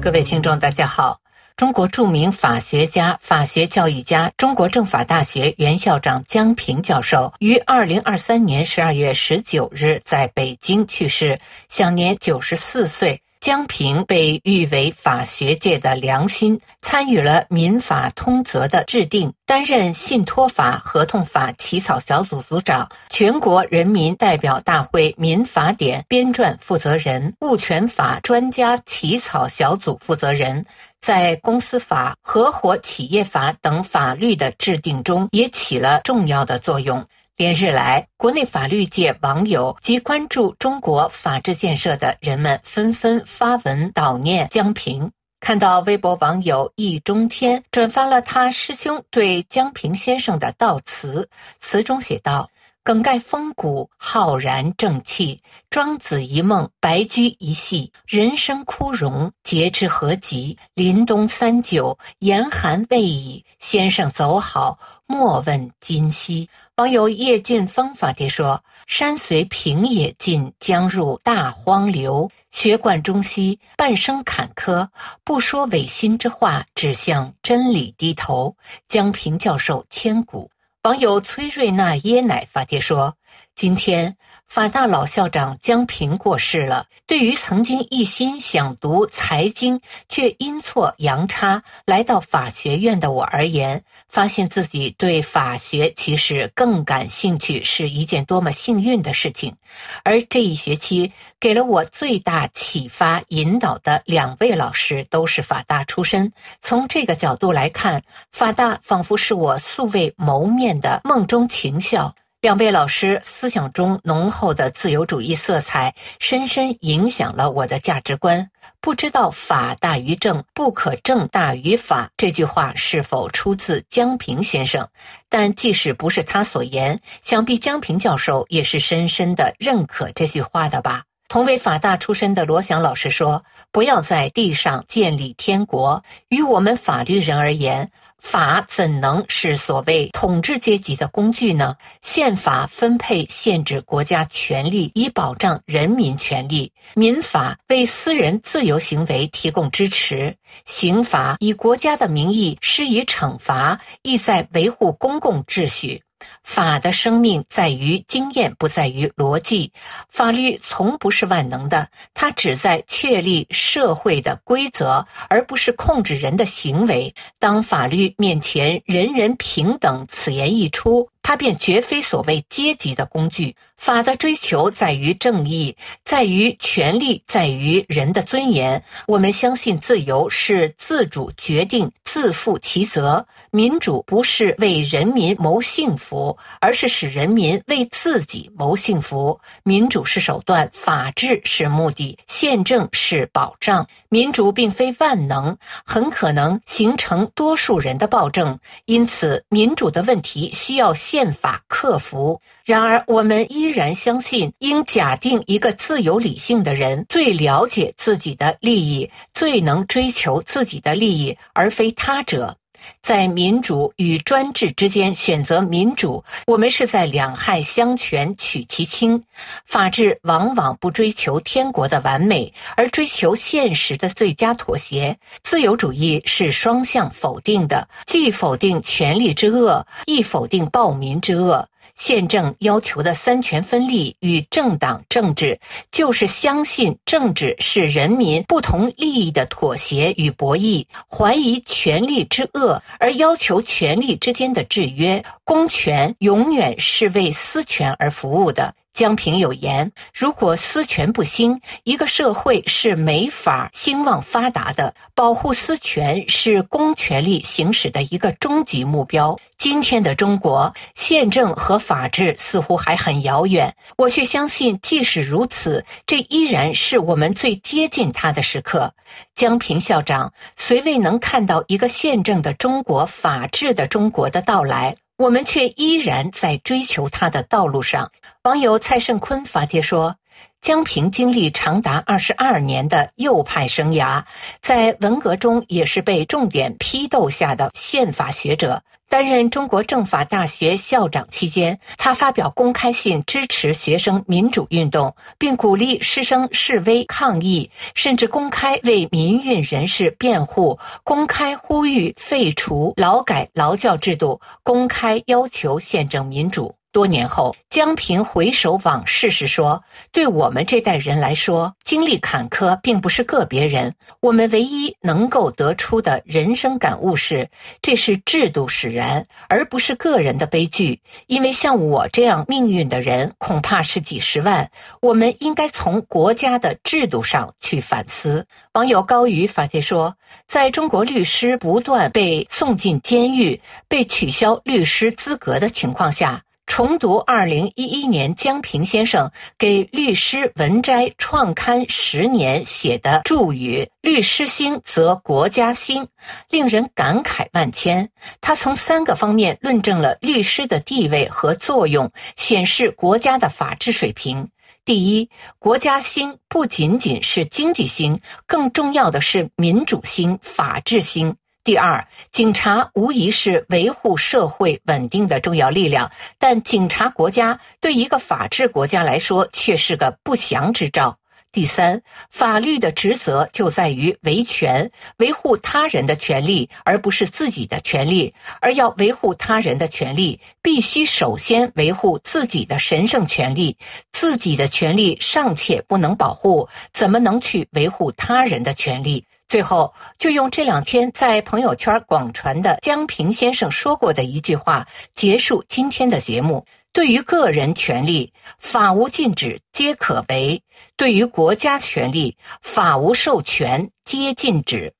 [0.00, 1.20] 各位听众，大家好！
[1.56, 13.20] 中国著名法学家、法学教育家、中国政法大学原校长江平教授于二零二三年十二月十九日在北京去世，享年九十四岁。
[13.44, 30.64] 江平被誉为法学界的良心，参与了民法通则的制定，担任信托法合同法起草小组组长，全国人民代表大会民法典编撰负责人，物权法专家起草小组负责人，
[31.02, 37.04] 在公司法、合伙企业法等法律的制定中也起了重要的作用。
[37.36, 45.10] 连日来，国内法律界网友及关注中国法治建设的人们纷纷发文悼念江平。
[45.40, 51.28] 看到微博网友易中天转发了他师兄对江平先生的悼词，
[51.60, 52.48] 词中写道。
[52.84, 55.38] 梗概风骨，浩然正气；
[55.70, 57.90] 庄子一梦，白驹一夕。
[58.06, 60.58] 人生枯荣，节之何及？
[60.74, 63.42] 林冬三九，严寒未已。
[63.58, 66.46] 先生走好，莫问今夕。
[66.76, 72.28] 网友叶俊峰发帖说：“山随平野尽，江入大荒流。
[72.50, 74.88] 学贯中西，半生坎坷，
[75.22, 78.56] 不说违心之话，只向真理低头。”
[78.90, 80.50] 江平教授千古。
[80.82, 83.16] 网友崔瑞娜椰奶发帖说
[83.54, 84.16] ：“今天。”
[84.54, 86.86] 法大老校长江平过世了。
[87.08, 99.56] 对于曾经一心想读财经却阴错阳差来到法学院的我而言，发现自己对法学其实更感兴趣是一件多么幸运的事情。
[100.04, 106.32] 而这一学期给了我最大启发引导的两位老师都是法大出身。
[106.62, 108.00] 从这个角度来看，
[108.30, 112.14] 法大仿佛是我素未谋面的梦中情校。
[112.44, 118.50] 两位老师思想中浓厚的自由主义色彩，深深影响了我的价值观。
[118.82, 124.86] 不知道“法大于政，不可政大于法”这句话是否出自江平先生？
[125.30, 131.04] 但即使不是他所言，想必江平教授也是深深的认可这句话的吧。
[131.28, 133.42] 同为法大出身的罗翔老师说
[133.72, 136.04] ：“不要在地上建立天国。
[136.28, 137.90] 于我们法律人而言。”
[138.24, 141.76] 法怎能是所谓统治阶级的工具呢？
[142.00, 156.02] 宪法分配限制国家权力，以保障人民权利；民法为私人自由行为提供支持；刑法以国家的名义施以惩罚，意在维护公共秩序。
[156.42, 159.72] 法的生命在于经验，不在于逻辑。
[160.08, 167.14] 法律从不是万能的，它只在确立社会的规则，而不是控制人的行为。
[167.38, 171.08] 当法律面前人人平等此言一出。
[171.24, 173.56] 它便绝非所谓阶级的工具。
[173.76, 178.82] 法的追求在于正义，在于权利，在于人的尊严。
[179.06, 189.38] 我们相信自由是自主决定、自负其责；民主不是为人民谋幸福，而是使人民为自己谋幸福。
[189.64, 193.86] 民主是手段，法治是目的，宪政是保障。
[194.08, 195.54] 民主并非万能，
[195.84, 198.58] 很可能形成多数人的暴政。
[198.86, 200.94] 因此，民主的问题需要。
[201.14, 202.40] 宪法克服。
[202.64, 212.56] 然而，我们依然相信，应假定一个自由理性的人最了解自己的利益，最能追求自己的利益，而非他者。
[213.02, 219.22] 在民主与专制之间选择民主，我们是在两害相权取其轻。
[219.66, 225.16] 法治往往不追求天国的完美，而追求现实的最佳妥协。
[225.42, 231.68] 自由主义是双向否定的，既否定权力之恶，亦否定暴民之恶。
[231.96, 235.58] 宪政要求的三权分立与政党政治，
[235.90, 245.24] 就是相信政治是人民不同利益的妥协与博弈，怀疑权力之恶，而要求权力之间的制约。
[245.44, 248.74] 公权永远是为私权而服务的。
[248.94, 254.94] 江平有言：“如果私权不兴，一个社会是没法兴旺发达的。
[255.16, 259.36] 保护私权是公权力行使的一个终极目标。
[259.58, 268.94] 今天的中国，宪政和法治似乎还很遥远，我却相信，即使如此，这依然是我们最接近它的时刻。”
[269.34, 274.94] 江平校长虽未能看到一个宪政的中国、法治的中国的到来。
[275.16, 278.10] 我们却依然在追求他的道路上。
[278.42, 280.16] 网友蔡胜坤发帖说
[280.60, 284.22] ：“江平经历长达二十二年的右派生涯，
[284.62, 288.82] 在文革中也是被重点批斗下的宪法学者。
[289.06, 309.82] 担任中国政法大学校长期间，他发表公开信支持学生民主运动，并鼓励师生示威抗议，甚至公开为民运人士辩护，公开呼吁废除劳改劳教制度，公开要求宪政民主。”多年后，江平回首往事时说
[310.12, 313.92] ：“对我们这代人来说，经历坎坷并不是个别人。
[314.20, 317.50] 我们唯一能够得出的人生感悟是，
[317.82, 320.96] 这是制度使然，而不是个人的悲剧。
[321.26, 324.70] 因为像我这样命运的人，恐怕是几十万。
[325.00, 330.14] 我们应该从国家的制度上去反思。”网友高宇发帖说
[330.46, 336.40] ：“在中国律师不断被送进监狱、被取消律师资格的情况下。”
[336.76, 346.04] 重读二零一一年江平先生给律师文摘创刊十年写的注语“律师兴则国家兴”，
[346.50, 348.10] 令人感慨万千。
[348.40, 354.48] 他从三个方面论证了律师的地位和作用，显示国家的法治水平。
[354.84, 361.36] 第一，国家兴不仅仅是经济兴，更重要的是民主兴、法治兴。
[361.64, 371.18] 第二，警察无疑是维护社会稳定的重要力量，但警察国家对一个法治国家来说却是个不祥之兆。
[371.52, 378.34] 第三，法律的职责就在于维权，维护他人的权利，而不是自己的权利。
[378.60, 383.74] 而要维护他人的权利，必须首先维护自己的神圣权利。
[384.12, 389.24] 自己的权利尚且不能保护，怎么能去维护他人的权利？
[389.54, 394.84] 最后，就用这两天在朋友圈广传的江平先生说过的一句话
[395.14, 400.60] 结束今天的节目：对于个人权利，法无禁止皆可为；
[400.96, 404.92] 对于国家权利，法无授权皆禁止。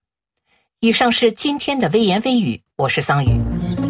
[0.78, 3.83] 以上是今天的微言微语，我是桑榆。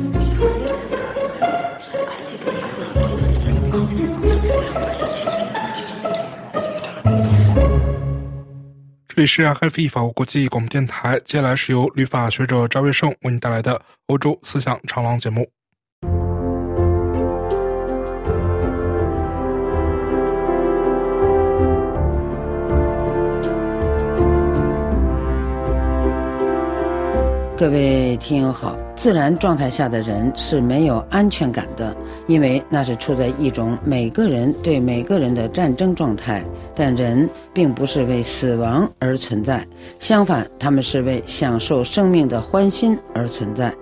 [9.16, 15.48] 这里是 HFE 法国国际广播电台，接下来是由旅法学者张瑞胜为你带来的欧洲思想长廊节目。
[27.64, 31.96] 各位听友好，自然状态下的人是没有安全感的，
[32.26, 36.44] 因为那是处在一种每个人对每个人的战争状态。
[36.74, 39.66] 但人并不是为死亡而存在，
[39.98, 43.72] 相反，他们是为享受生命的欢欣而存在。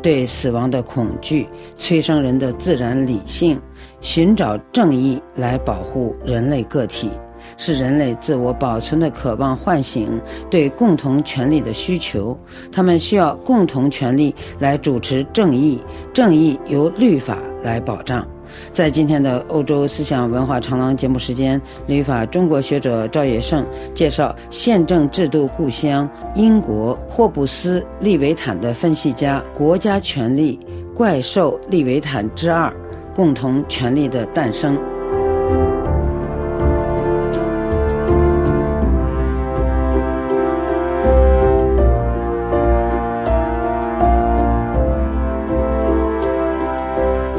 [0.00, 1.46] 对死亡的恐惧
[1.78, 3.60] 催生人的自然理性，
[4.00, 7.10] 寻找正义来保护人类个体。
[7.56, 12.36] 是人类自我保存的渴望唤醒对共同权利的需求，
[12.70, 15.80] 他们需要共同权利来主持正义，
[16.12, 18.26] 正义由律法来保障。
[18.72, 30.60] 在今天的欧洲思想文化长廊节目时间，律法中国学者赵野胜介绍宪政制度故乡英国霍布斯利维坦的分析家《国家权力
[30.94, 32.72] 怪兽利维坦之二：
[33.16, 34.76] 共同权利的诞生》。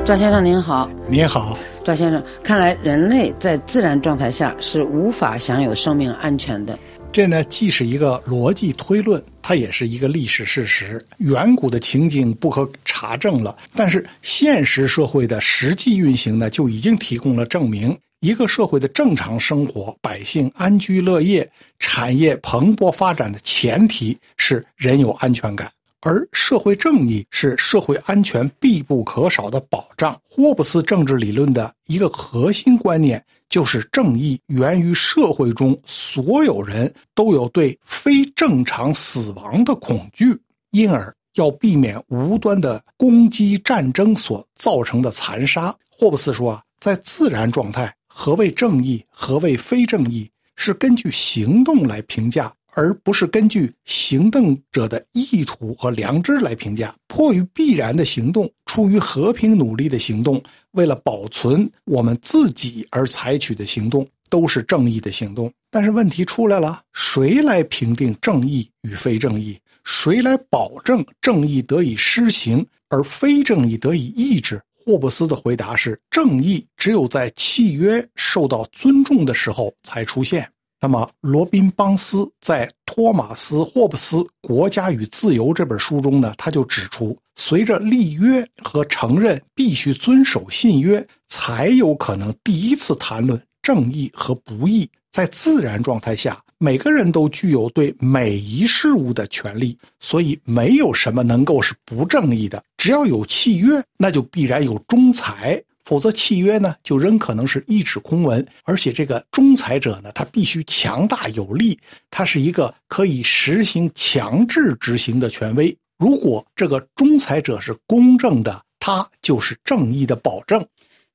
[0.08, 6.80] 赵先生您好，您好，赵先生，看来人类在自然状态下是无法享有生命安全的。
[7.12, 10.98] 这呢，既是一个逻辑推论，它也是一个历史事实。
[11.18, 17.94] 远古的情景不可查证了，但是现实社会的实际运行呢，就已经提供了证明。
[18.22, 25.70] 一个社会的正常生活，百姓安居乐业，产业蓬勃发展的前提是人有安全感。
[26.02, 30.20] 而社会正义是社会安全必不可少的保障。
[30.30, 40.38] 霍布斯政治理论的一个核心观念就是，正义源于社会中所有人都有对非正常死亡的恐惧，
[40.72, 45.76] 因而要避免无端的攻击、战争所造成的残杀。
[45.90, 52.54] 霍布斯说啊，在自然状态，何谓正义，何谓非正义，是根据行动来评价。
[52.78, 60.40] 而不是根据行动者的意图和良知来评价，迫于必然的行动，出于和平努力的行动，
[60.74, 65.52] 为了保存我们自己而采取的行动，都是正义的行动。
[65.72, 69.60] 但是问题出来了，谁来评定正义与非正义？
[69.84, 74.62] 谁来保证正义得以施行，而非正义得以抑制？
[74.86, 80.48] 霍布斯的回答是：正义只有在契约受到尊重的时候才出现。
[80.80, 94.88] 那么，罗宾·邦斯在托马斯·霍布斯《国家与自由》这本书中呢，他就指出，随着立约和承认必须遵守信约，才有可能第一次谈论正义和不义。
[95.12, 102.64] 在自然状态下，每个人都具有对每一事物的权利，所以没有什么能够是不正义的。
[102.78, 105.60] 只要有契约，那就必然有仲裁。
[105.88, 108.46] 否则，契约呢就仍可能是一纸空文。
[108.66, 111.80] 而且，这个仲裁者呢，他必须强大有力，
[112.12, 115.74] 他是一个可以实行强制执行的权威。
[115.98, 120.64] 如果这个仲裁者是公正的，他就是正义的保证。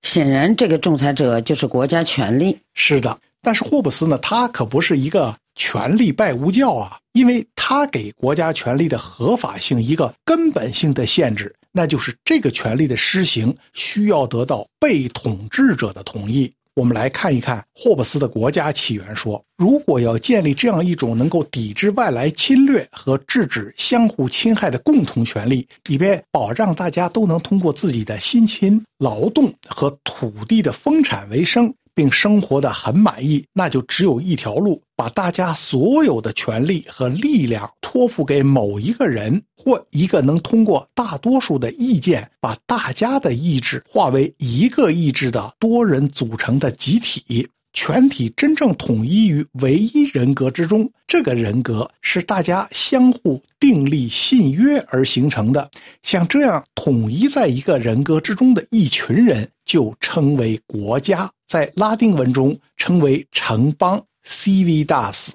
[0.00, 2.58] 显然，这个仲裁者就是国家权力。
[2.72, 11.54] 是的，但是霍布斯呢，他可不是一个权力拜物教啊，因为他给国家权力的合法性一个根本性的限制。
[11.72, 16.52] 那就是这个权利的施行需要得到被统治者的同意。
[16.74, 31.74] 我们来看一看霍布斯的国家起源说：如果要建立这样一种能够抵制外来侵略和制止相互侵害的共同权利，以便保障大家都能通过自己的辛勤劳动和土地的丰产为生。
[31.94, 47.48] 并生活的很满意，那就只有一条路：把大家所有的权利和力量托付给某一个人，或一个能通过大多数的意见把大家的意志化为一个意志的多人组成的集体。
[47.74, 55.70] 全体真正统一于唯一人格之中，这个人格是大家相互订立信约而形成的。
[56.02, 61.30] 像这样统一在一个人格之中的一群人，就称为国家。
[61.52, 65.32] 在拉丁文中称为城邦 （civitas），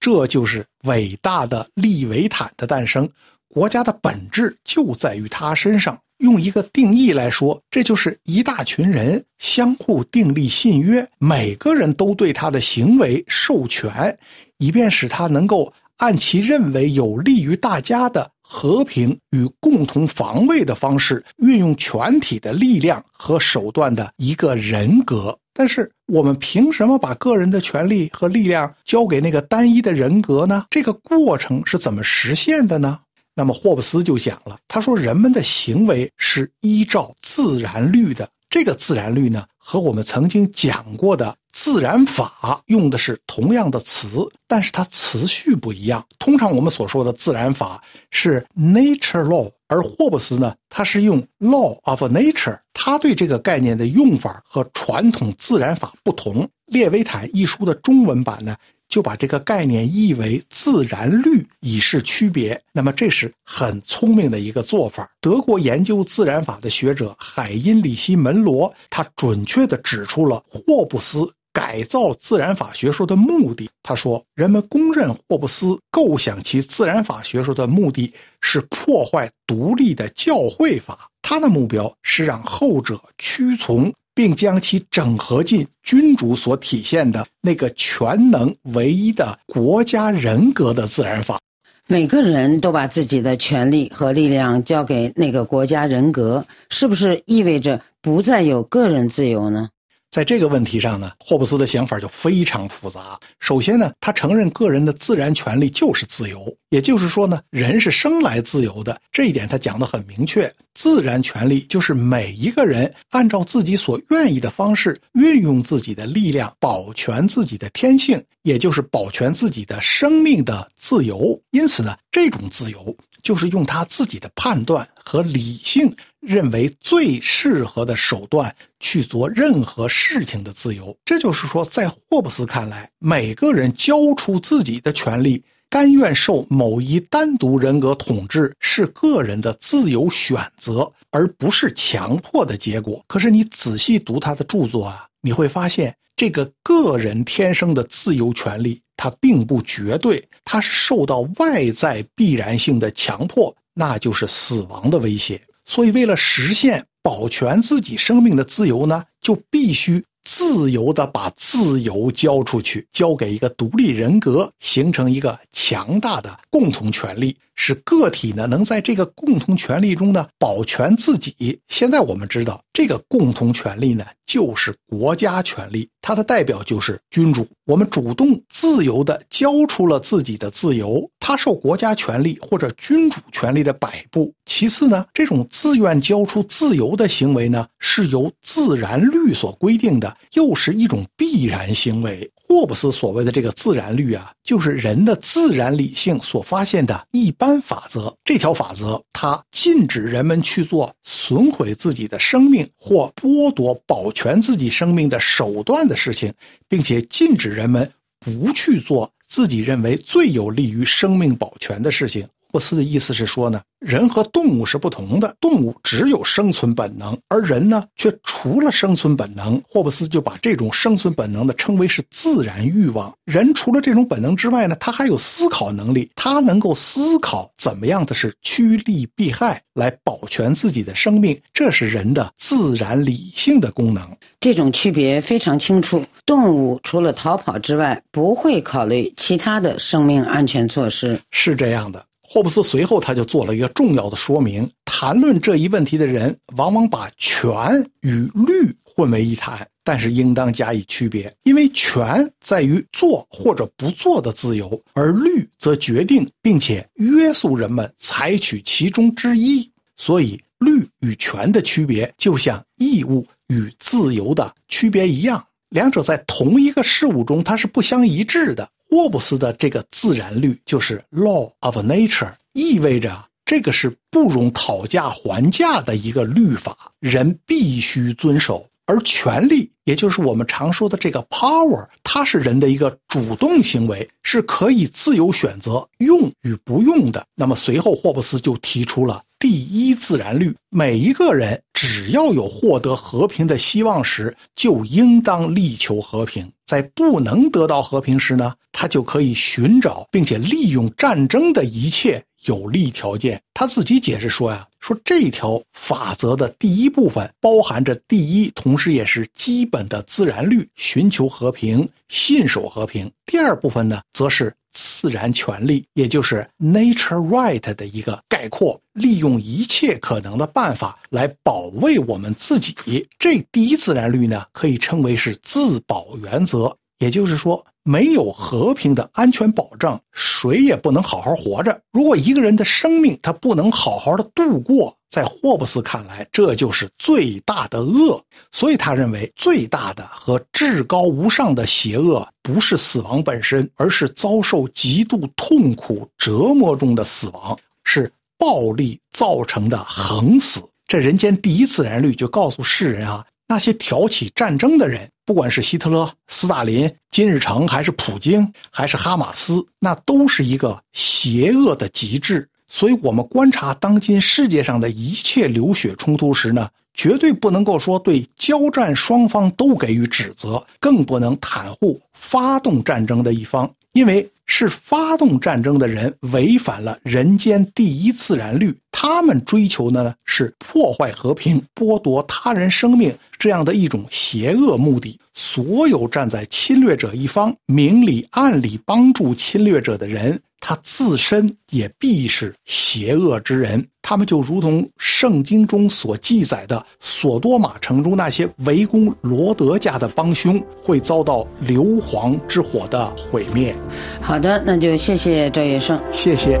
[0.00, 3.06] 这就是伟大的利维坦的诞生。
[3.48, 6.00] 国家的本质就在于他身上。
[6.20, 14.18] 用一个定义来说，这就是一大群人相互订立信约，每个人都对他的行为授权，
[14.56, 25.38] 以便使他能够按其认为有利于大家的和平与共同防卫的方式，运用全体的力量和手段的一个人格。
[25.58, 30.66] 但是我们凭什么把个人的权利和力量交给那个单一的人格呢？
[30.70, 33.00] 这个过程是怎么实现的呢？
[33.34, 38.28] 那么霍布斯就讲了，他说人们的行为是依照自然律的。
[38.50, 46.04] 这个自然律呢，和我们曾经讲过的自然法用的是同样的词，但是它词序不一样。
[46.18, 52.58] 通常我们所说的自然法是 nature law，而霍布斯呢，他是用 law of nature。
[52.72, 56.44] 他对这个概念的用法和传统自然法不同。
[56.66, 58.56] 《列维坦》一书的中文版呢。
[58.88, 62.60] 就把这个概念译为自然律，以示区别。
[62.72, 65.08] 那么这是很聪明的一个做法。
[65.20, 73.68] 德国研究自然法的学者海因里希·门罗，他准确地指出了霍布斯改造自然法学说的目的。
[73.82, 83.92] 他说，人们公认霍布斯构想其自然法学说的目的是破坏独立的教会法，他的目标是让后者屈从。
[84.18, 91.38] 并将其整合进君主所体现的那个全能唯一的国家人格的自然法。
[91.86, 99.68] 每个人都把自己的权利和力量交给那个国家人格，是不是意味着不再有个人自由呢？
[100.10, 103.18] 在这个问题上呢，霍布斯的想法就非常复杂。
[103.40, 108.98] 首先呢，他承认个人的自然权利就是自由，也就是说呢，人是生来自由的。
[109.12, 110.50] 这一点他讲得很明确。
[110.74, 121.38] 自然权利就是每一个人按照自己所愿意的方式运用自己的力量，保全自己的天性，也就是保全自己的生命的自由。
[121.50, 125.92] 因此呢，这种自由就是用他自己的判断和理性。
[126.20, 143.02] 认为最适合的手段去做任何事情的自由，这就是说，在霍布斯看来，每个人交出自己的权利，甘愿受某一单独人格统治，是个人的自由选择，而不是强迫的结果。
[143.06, 155.40] 可是你仔细读他的著作啊，你会发现，这个个人天生的自由权利，它并不绝对，它是受到外在必然性的强迫，那就是死亡的威胁。
[155.68, 167.36] 所以，为了实现保全自己生命的自由呢，就必须自由的把自由交出去，交给一个独立人格，形成一个强大的共同权利。
[167.60, 171.60] 使个体呢能在这个共同权利中呢保全自己。
[171.66, 177.46] 现在我们知道，这个共同权利呢就是国家权利，它的代表就是君主。
[177.66, 184.32] 我们主动自由地交出了自己的自由，它受国家权力或者君主权力的摆布。
[184.46, 192.30] 其次呢，这种自愿交出自由的行为呢是由自然律所规定的，又是一种必然行为。
[192.48, 198.12] 霍布斯所谓的这个自然律啊，就是人的自然理性所发现的一般法则。
[198.24, 206.32] 这条法则，它禁止人们去做损毁自己的生命或剥夺保全自己生命的手段的事情，
[206.66, 207.88] 并且禁止人们
[208.18, 212.26] 不去做自己认为最有利于生命保全的事情。
[212.50, 219.62] 霍布斯的意思是说呢，人和动物是不同的，动物只有生存本能，而人呢却除了生存本能。
[219.68, 223.14] 霍布斯就把这种生存本能呢称为是自然欲望。
[223.26, 234.02] 人除了这种本能之外呢，他还有思考能力，他能够思考怎么样的是趋利避害来保全自己的生命，这是人的自然理性的功能。
[234.40, 236.02] 这种区别非常清楚。
[236.24, 241.20] 动物除了逃跑之外，不会考虑其他的生命安全措施。
[241.30, 242.02] 是这样的。
[242.30, 247.56] 霍布斯随后他就做了一个重要的说明：谈论这一问题的人往往把权
[248.02, 259.66] 与律混为一谈，但是应当加以区别，因为权在于做或者不做的自由，而律则决定并且约束人们采取其中之一。
[259.96, 268.68] 所以，律与权的区别就像义务与自由的区别一样，两者在同一个事物中它是不相一致的。
[268.90, 278.66] 霍布斯的这个自然律就是 law of nature，意味着这个是不容讨价还价的一个律法，人必须遵守。
[278.88, 287.22] 而权利，也就是我们常说的这个 power，它是人的一个主动行为，是可以自由选择用与不用的。
[287.34, 296.50] 那么随后，霍布斯就提出了第一自然律：每一个人只要有获得和平的希望时，就应当力求和平。
[296.66, 303.40] 在不能得到和平时呢，他就可以寻找并且利用战争的一切有利条件。
[303.54, 313.10] 他自己解释说呀，说这条法则的第一部分包含着第一，同时也是基本的自然律，寻求和平，信守和平。
[313.26, 314.54] 第二部分呢，则是。
[314.74, 322.72] 自然权利，也就是 nature right 的一个概括，利用一切可能的办法来保卫我们自己。
[323.18, 327.64] 这第一自然律呢，可以称为是自保原则，也就是说。
[327.88, 331.80] 没有和平的安全保障，谁也不能好好活着。
[331.90, 338.22] 如果一个人的生命他不能好好的度过，在霍布斯看来，这就是最大的恶。
[338.52, 350.60] 所以他认为，最大的和至高无上的邪恶，不是死亡本身，而是遭受极度痛苦折磨中的死亡，是暴力造成的横死。
[350.86, 353.24] 这人间第一自然律就告诉世人啊。
[353.48, 362.46] 那些挑起战争的人，不管是希特勒、斯大林、金日成，还是普京，还是哈马斯，那都是一个邪恶的极致。
[362.70, 373.68] 所以，我们观察当今世界上的一切流血冲突时呢，绝对不能够说对交战双方都给予指责，更不能袒护发动战争的一方。
[373.92, 385.18] 因为是发动战争的人违反了人间第一自然律，他们追求的呢是破坏和平、剥夺他人生命这样的一种邪恶目的。
[385.34, 390.40] 所有站在侵略者一方、明里暗里帮助侵略者的人。
[390.60, 403.72] 他自身也必是邪恶之人，他们就如同圣经中所记载的索多玛城中那些围攻罗德家的帮凶，会遭到硫磺之火的毁灭。
[404.20, 406.58] 好的，那就谢谢赵月胜，谢谢。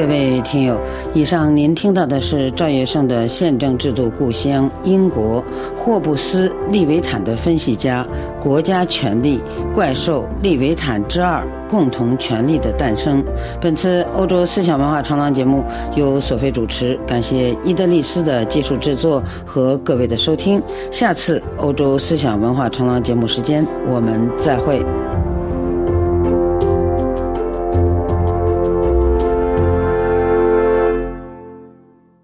[0.00, 0.80] 各位听友，
[1.12, 5.44] 以上您听到的是赵月胜的宪政制度故乡英国
[5.76, 8.02] 霍布斯利维坦的分析家，
[8.40, 9.38] 国家权力
[9.74, 13.22] 怪兽利维坦之二共同权力的诞生。
[13.60, 15.62] 本次欧洲思想文化长廊节目
[15.94, 20.62] 由索菲主持，感谢伊德利斯的技术制作和各位的收听。
[20.90, 24.82] 下次欧洲思想文化长廊节目时间，我们再会。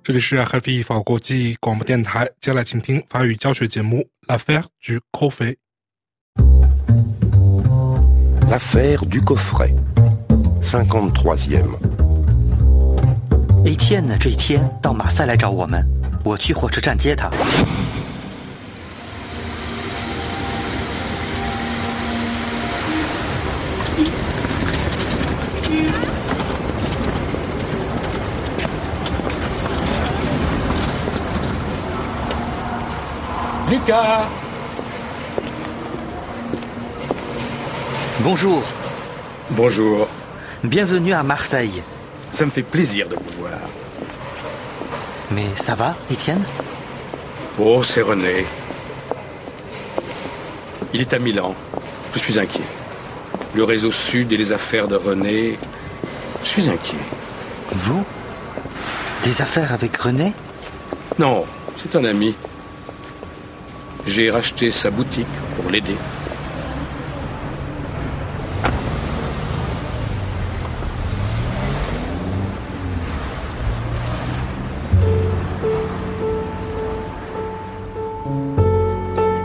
[0.07, 5.57] 这里是 Happy 法国际广播电台，接下来请听法语教学节目《L'affaire du coffret》。
[8.49, 9.75] L'affaire du coffret,
[10.63, 11.67] cinquante-troisième。
[13.65, 15.85] Etienne 这一天到马赛来找我们，
[16.23, 17.29] 我去火车站接他。
[38.21, 38.63] Bonjour.
[39.51, 40.09] Bonjour.
[40.65, 41.85] Bienvenue à Marseille.
[42.33, 43.61] Ça me fait plaisir de vous voir.
[45.31, 46.45] Mais ça va, Étienne?
[47.61, 48.45] Oh, c'est René.
[50.93, 51.55] Il est à Milan.
[52.13, 52.65] Je suis inquiet.
[53.55, 55.59] Le réseau Sud et les affaires de René.
[56.43, 56.99] Je suis inquiet.
[57.71, 58.05] Vous?
[59.23, 60.33] Des affaires avec René?
[61.21, 61.45] Non,
[61.77, 62.35] c'est un ami.
[64.06, 65.96] J'ai racheté sa boutique pour l'aider.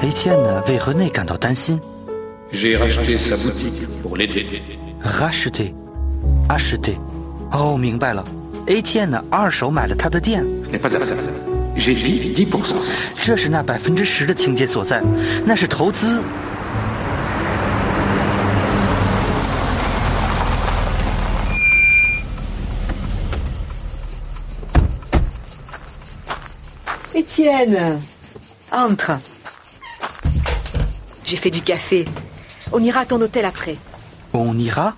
[0.02, 1.78] Étienne 为何内感到担心
[2.52, 4.62] J'ai racheté sa boutique pour l'aider.
[5.02, 5.74] Racheter,
[6.48, 6.98] acheter.
[7.52, 8.24] Oh, 明白了。
[8.66, 10.44] Étienne 二手买了他的店。
[10.64, 11.49] Ce n'est pas assez.
[11.76, 12.74] J'ai dit 10%.
[13.22, 15.02] 这是那百分之十的情节所在，
[15.44, 16.22] 那是投资。
[27.14, 27.98] Étienne,
[28.70, 29.18] entre.
[31.24, 32.04] J'ai fait du café.
[32.72, 33.76] On ira à ton hôtel après.
[34.32, 34.94] On ira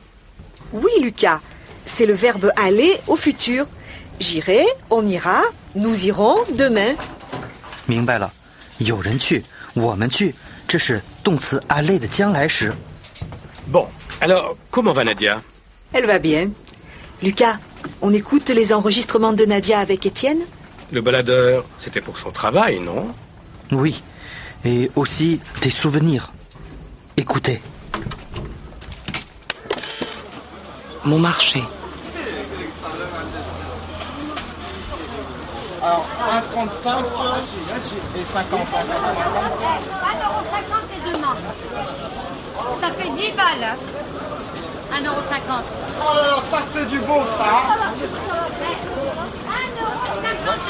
[0.72, 1.40] Oui, Lucas.
[1.86, 3.66] C'est le verbe aller au futur.
[4.20, 5.42] J'irai, on ira,
[5.74, 6.96] nous irons demain.
[7.86, 8.30] 明白了，
[8.78, 9.42] 有人去，
[9.74, 10.34] 我们去，
[10.66, 12.72] 这是动词 aller 的将来时。
[13.72, 13.86] Bon,
[14.20, 15.42] alors, comment va Nadia
[15.92, 16.50] Elle va bien.
[17.22, 17.59] Lucas,
[18.00, 20.40] on écoute les enregistrements de Nadia avec Étienne
[20.90, 23.14] Le baladeur, c'était pour son travail, non
[23.72, 24.02] Oui,
[24.64, 26.32] et aussi des souvenirs.
[27.16, 27.61] Écoutez.
[31.04, 31.62] Mon marché.
[35.84, 36.05] Alors,
[36.55, 37.03] 1,35
[38.15, 38.71] et 50 1,50€
[40.95, 41.36] et demain.
[42.79, 43.67] Ça fait 10 balles.
[44.93, 45.03] 1,50€.
[45.99, 47.99] Alors, ça c'est du beau, ça 1,50€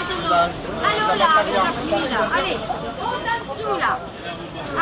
[0.02, 0.48] et demain.
[0.84, 2.22] Allons là, avec la pluie là.
[2.36, 2.58] Allez,
[3.00, 3.94] on donne tout là.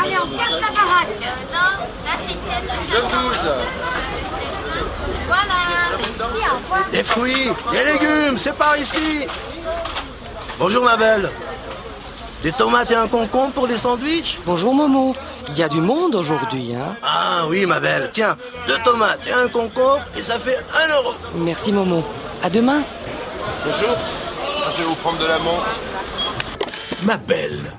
[0.02, 1.16] Allez, on casse la baraque.
[1.52, 1.72] Non,
[2.06, 2.38] là c'est
[2.94, 3.40] Le 12.
[5.28, 5.58] Voilà,
[5.92, 6.84] merci, au revoir.
[6.90, 9.28] Des fruits, des légumes, c'est par ici.
[10.62, 11.28] Bonjour ma belle.
[12.44, 15.16] Des tomates et un concombre pour les sandwichs Bonjour Momo.
[15.50, 18.38] Il y a du monde aujourd'hui, hein Ah oui ma belle, tiens,
[18.68, 21.16] deux tomates et un concombre et ça fait un euro.
[21.34, 22.04] Merci Momo.
[22.44, 22.84] À demain.
[23.66, 23.98] Bonjour.
[24.72, 25.66] Je vais vous prendre de la menthe.
[27.02, 27.74] Ma belle.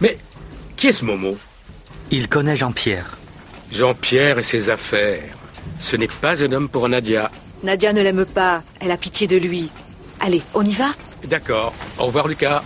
[0.00, 0.16] Mais
[0.74, 1.36] qui est ce Momo?
[2.10, 3.18] Il connaît Jean-Pierre.
[3.70, 5.34] Jean-Pierre et ses affaires.
[5.78, 7.30] Ce n'est pas un homme pour Nadia.
[7.62, 9.70] Nadia ne l'aime pas, elle a pitié de lui.
[10.19, 10.91] Allez, on y va
[11.27, 11.73] D'accord.
[11.97, 12.61] Au revoir Lucas.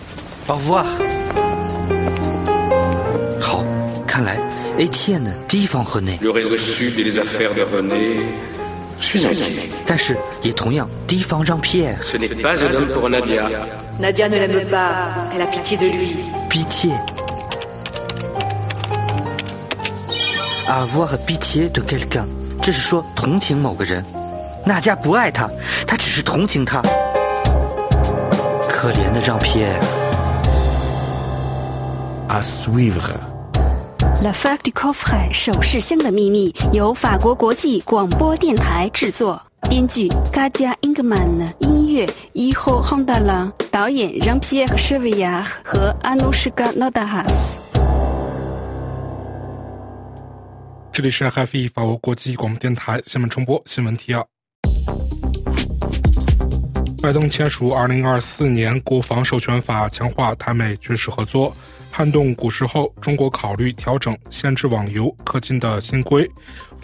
[0.47, 0.85] Au revoir。
[3.41, 3.63] 好，
[4.07, 4.37] 看来
[4.77, 8.21] Etienne 提防 René， Le réseau sud et les affaires de René.
[8.99, 9.69] Je suis inquiet.
[9.85, 11.97] 但是也同样提防 Jean-Pierre。
[12.01, 13.49] Ce n'est pas un homme pour Nadia.
[13.99, 16.15] Nadia ne l'aime pas, elle a pitié de lui.
[16.49, 16.91] Pitié.
[20.67, 22.25] Avoir pitié de quelqu'un，
[22.61, 24.03] 这是说同情某个人。
[24.65, 25.49] 娜迦不爱他，
[25.85, 26.81] 他只是同情他。
[28.82, 29.78] 可怜的让皮埃。
[32.28, 33.14] À suivre.
[34.20, 42.04] La Fac du Coffret 首饰箱的秘密由法国国际广播电台制作，编剧 Gaja Ingman，音乐
[42.34, 47.52] Iho Hondala，导演 Jean-Pierre 和 Anushka Nodahas。
[50.92, 54.31] 这里是 FFE 法国国际广播电台下面重播新闻提要。
[57.02, 61.52] 拜登签署2024年国防授权法，强化台美军事合作。
[61.90, 66.30] 撼动股市后，中国考虑调整限制网游氪金的新规。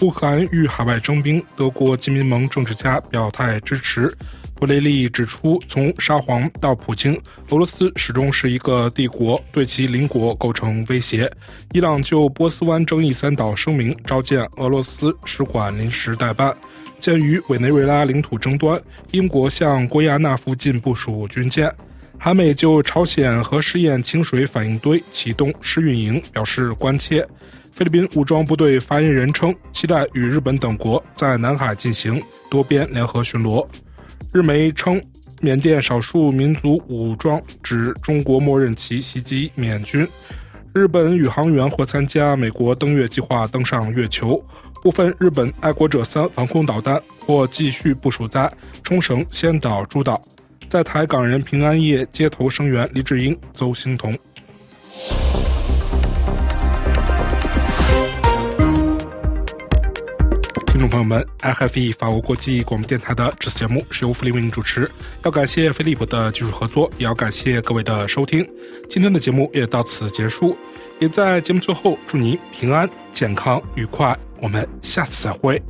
[0.00, 4.12] 乌克兰遇海外征兵，德国基民盟政治家表态支持。
[4.56, 7.14] 布雷利指出，从沙皇到普京，
[7.50, 11.30] 俄罗斯始终是一个帝国，对其邻国构成威胁。
[11.72, 16.52] 伊朗就波斯湾争议三岛声明，召见俄罗斯使馆临时代办。
[17.00, 18.80] 鉴于委内瑞拉领土争端，
[19.12, 21.72] 英国向圭亚那附近部署军舰。
[22.18, 27.26] 韩美就朝鲜核试验清水反应堆启动试运营表示关切。
[27.72, 32.20] 菲律宾武装部队发言人称，期待与日本等国在南海进行
[32.50, 33.64] 多边联合巡逻。
[34.34, 35.00] 日媒称，
[35.40, 40.04] 缅甸少数民族武装指中国默认其袭击缅军。
[40.74, 44.42] 日本宇航员或参加美国登月计划登上月球。
[44.82, 48.50] 部分日本爱国者三防空导弹或继续部署在
[48.82, 50.20] 冲绳、仙岛诸岛。
[50.68, 54.16] 在台港人平安夜街头声援黎智英、邹兴彤。
[60.70, 64.90] 听众朋友们 ife 法国国际广播电台的这次节目是由弗利为您主持
[65.24, 68.46] 要感谢菲利普的技术合作也要感谢各位的收听。
[68.88, 70.56] 今天的节目也到此结束。
[70.98, 75.62] 也在节目最后祝您平安健康愉快我们下次再会。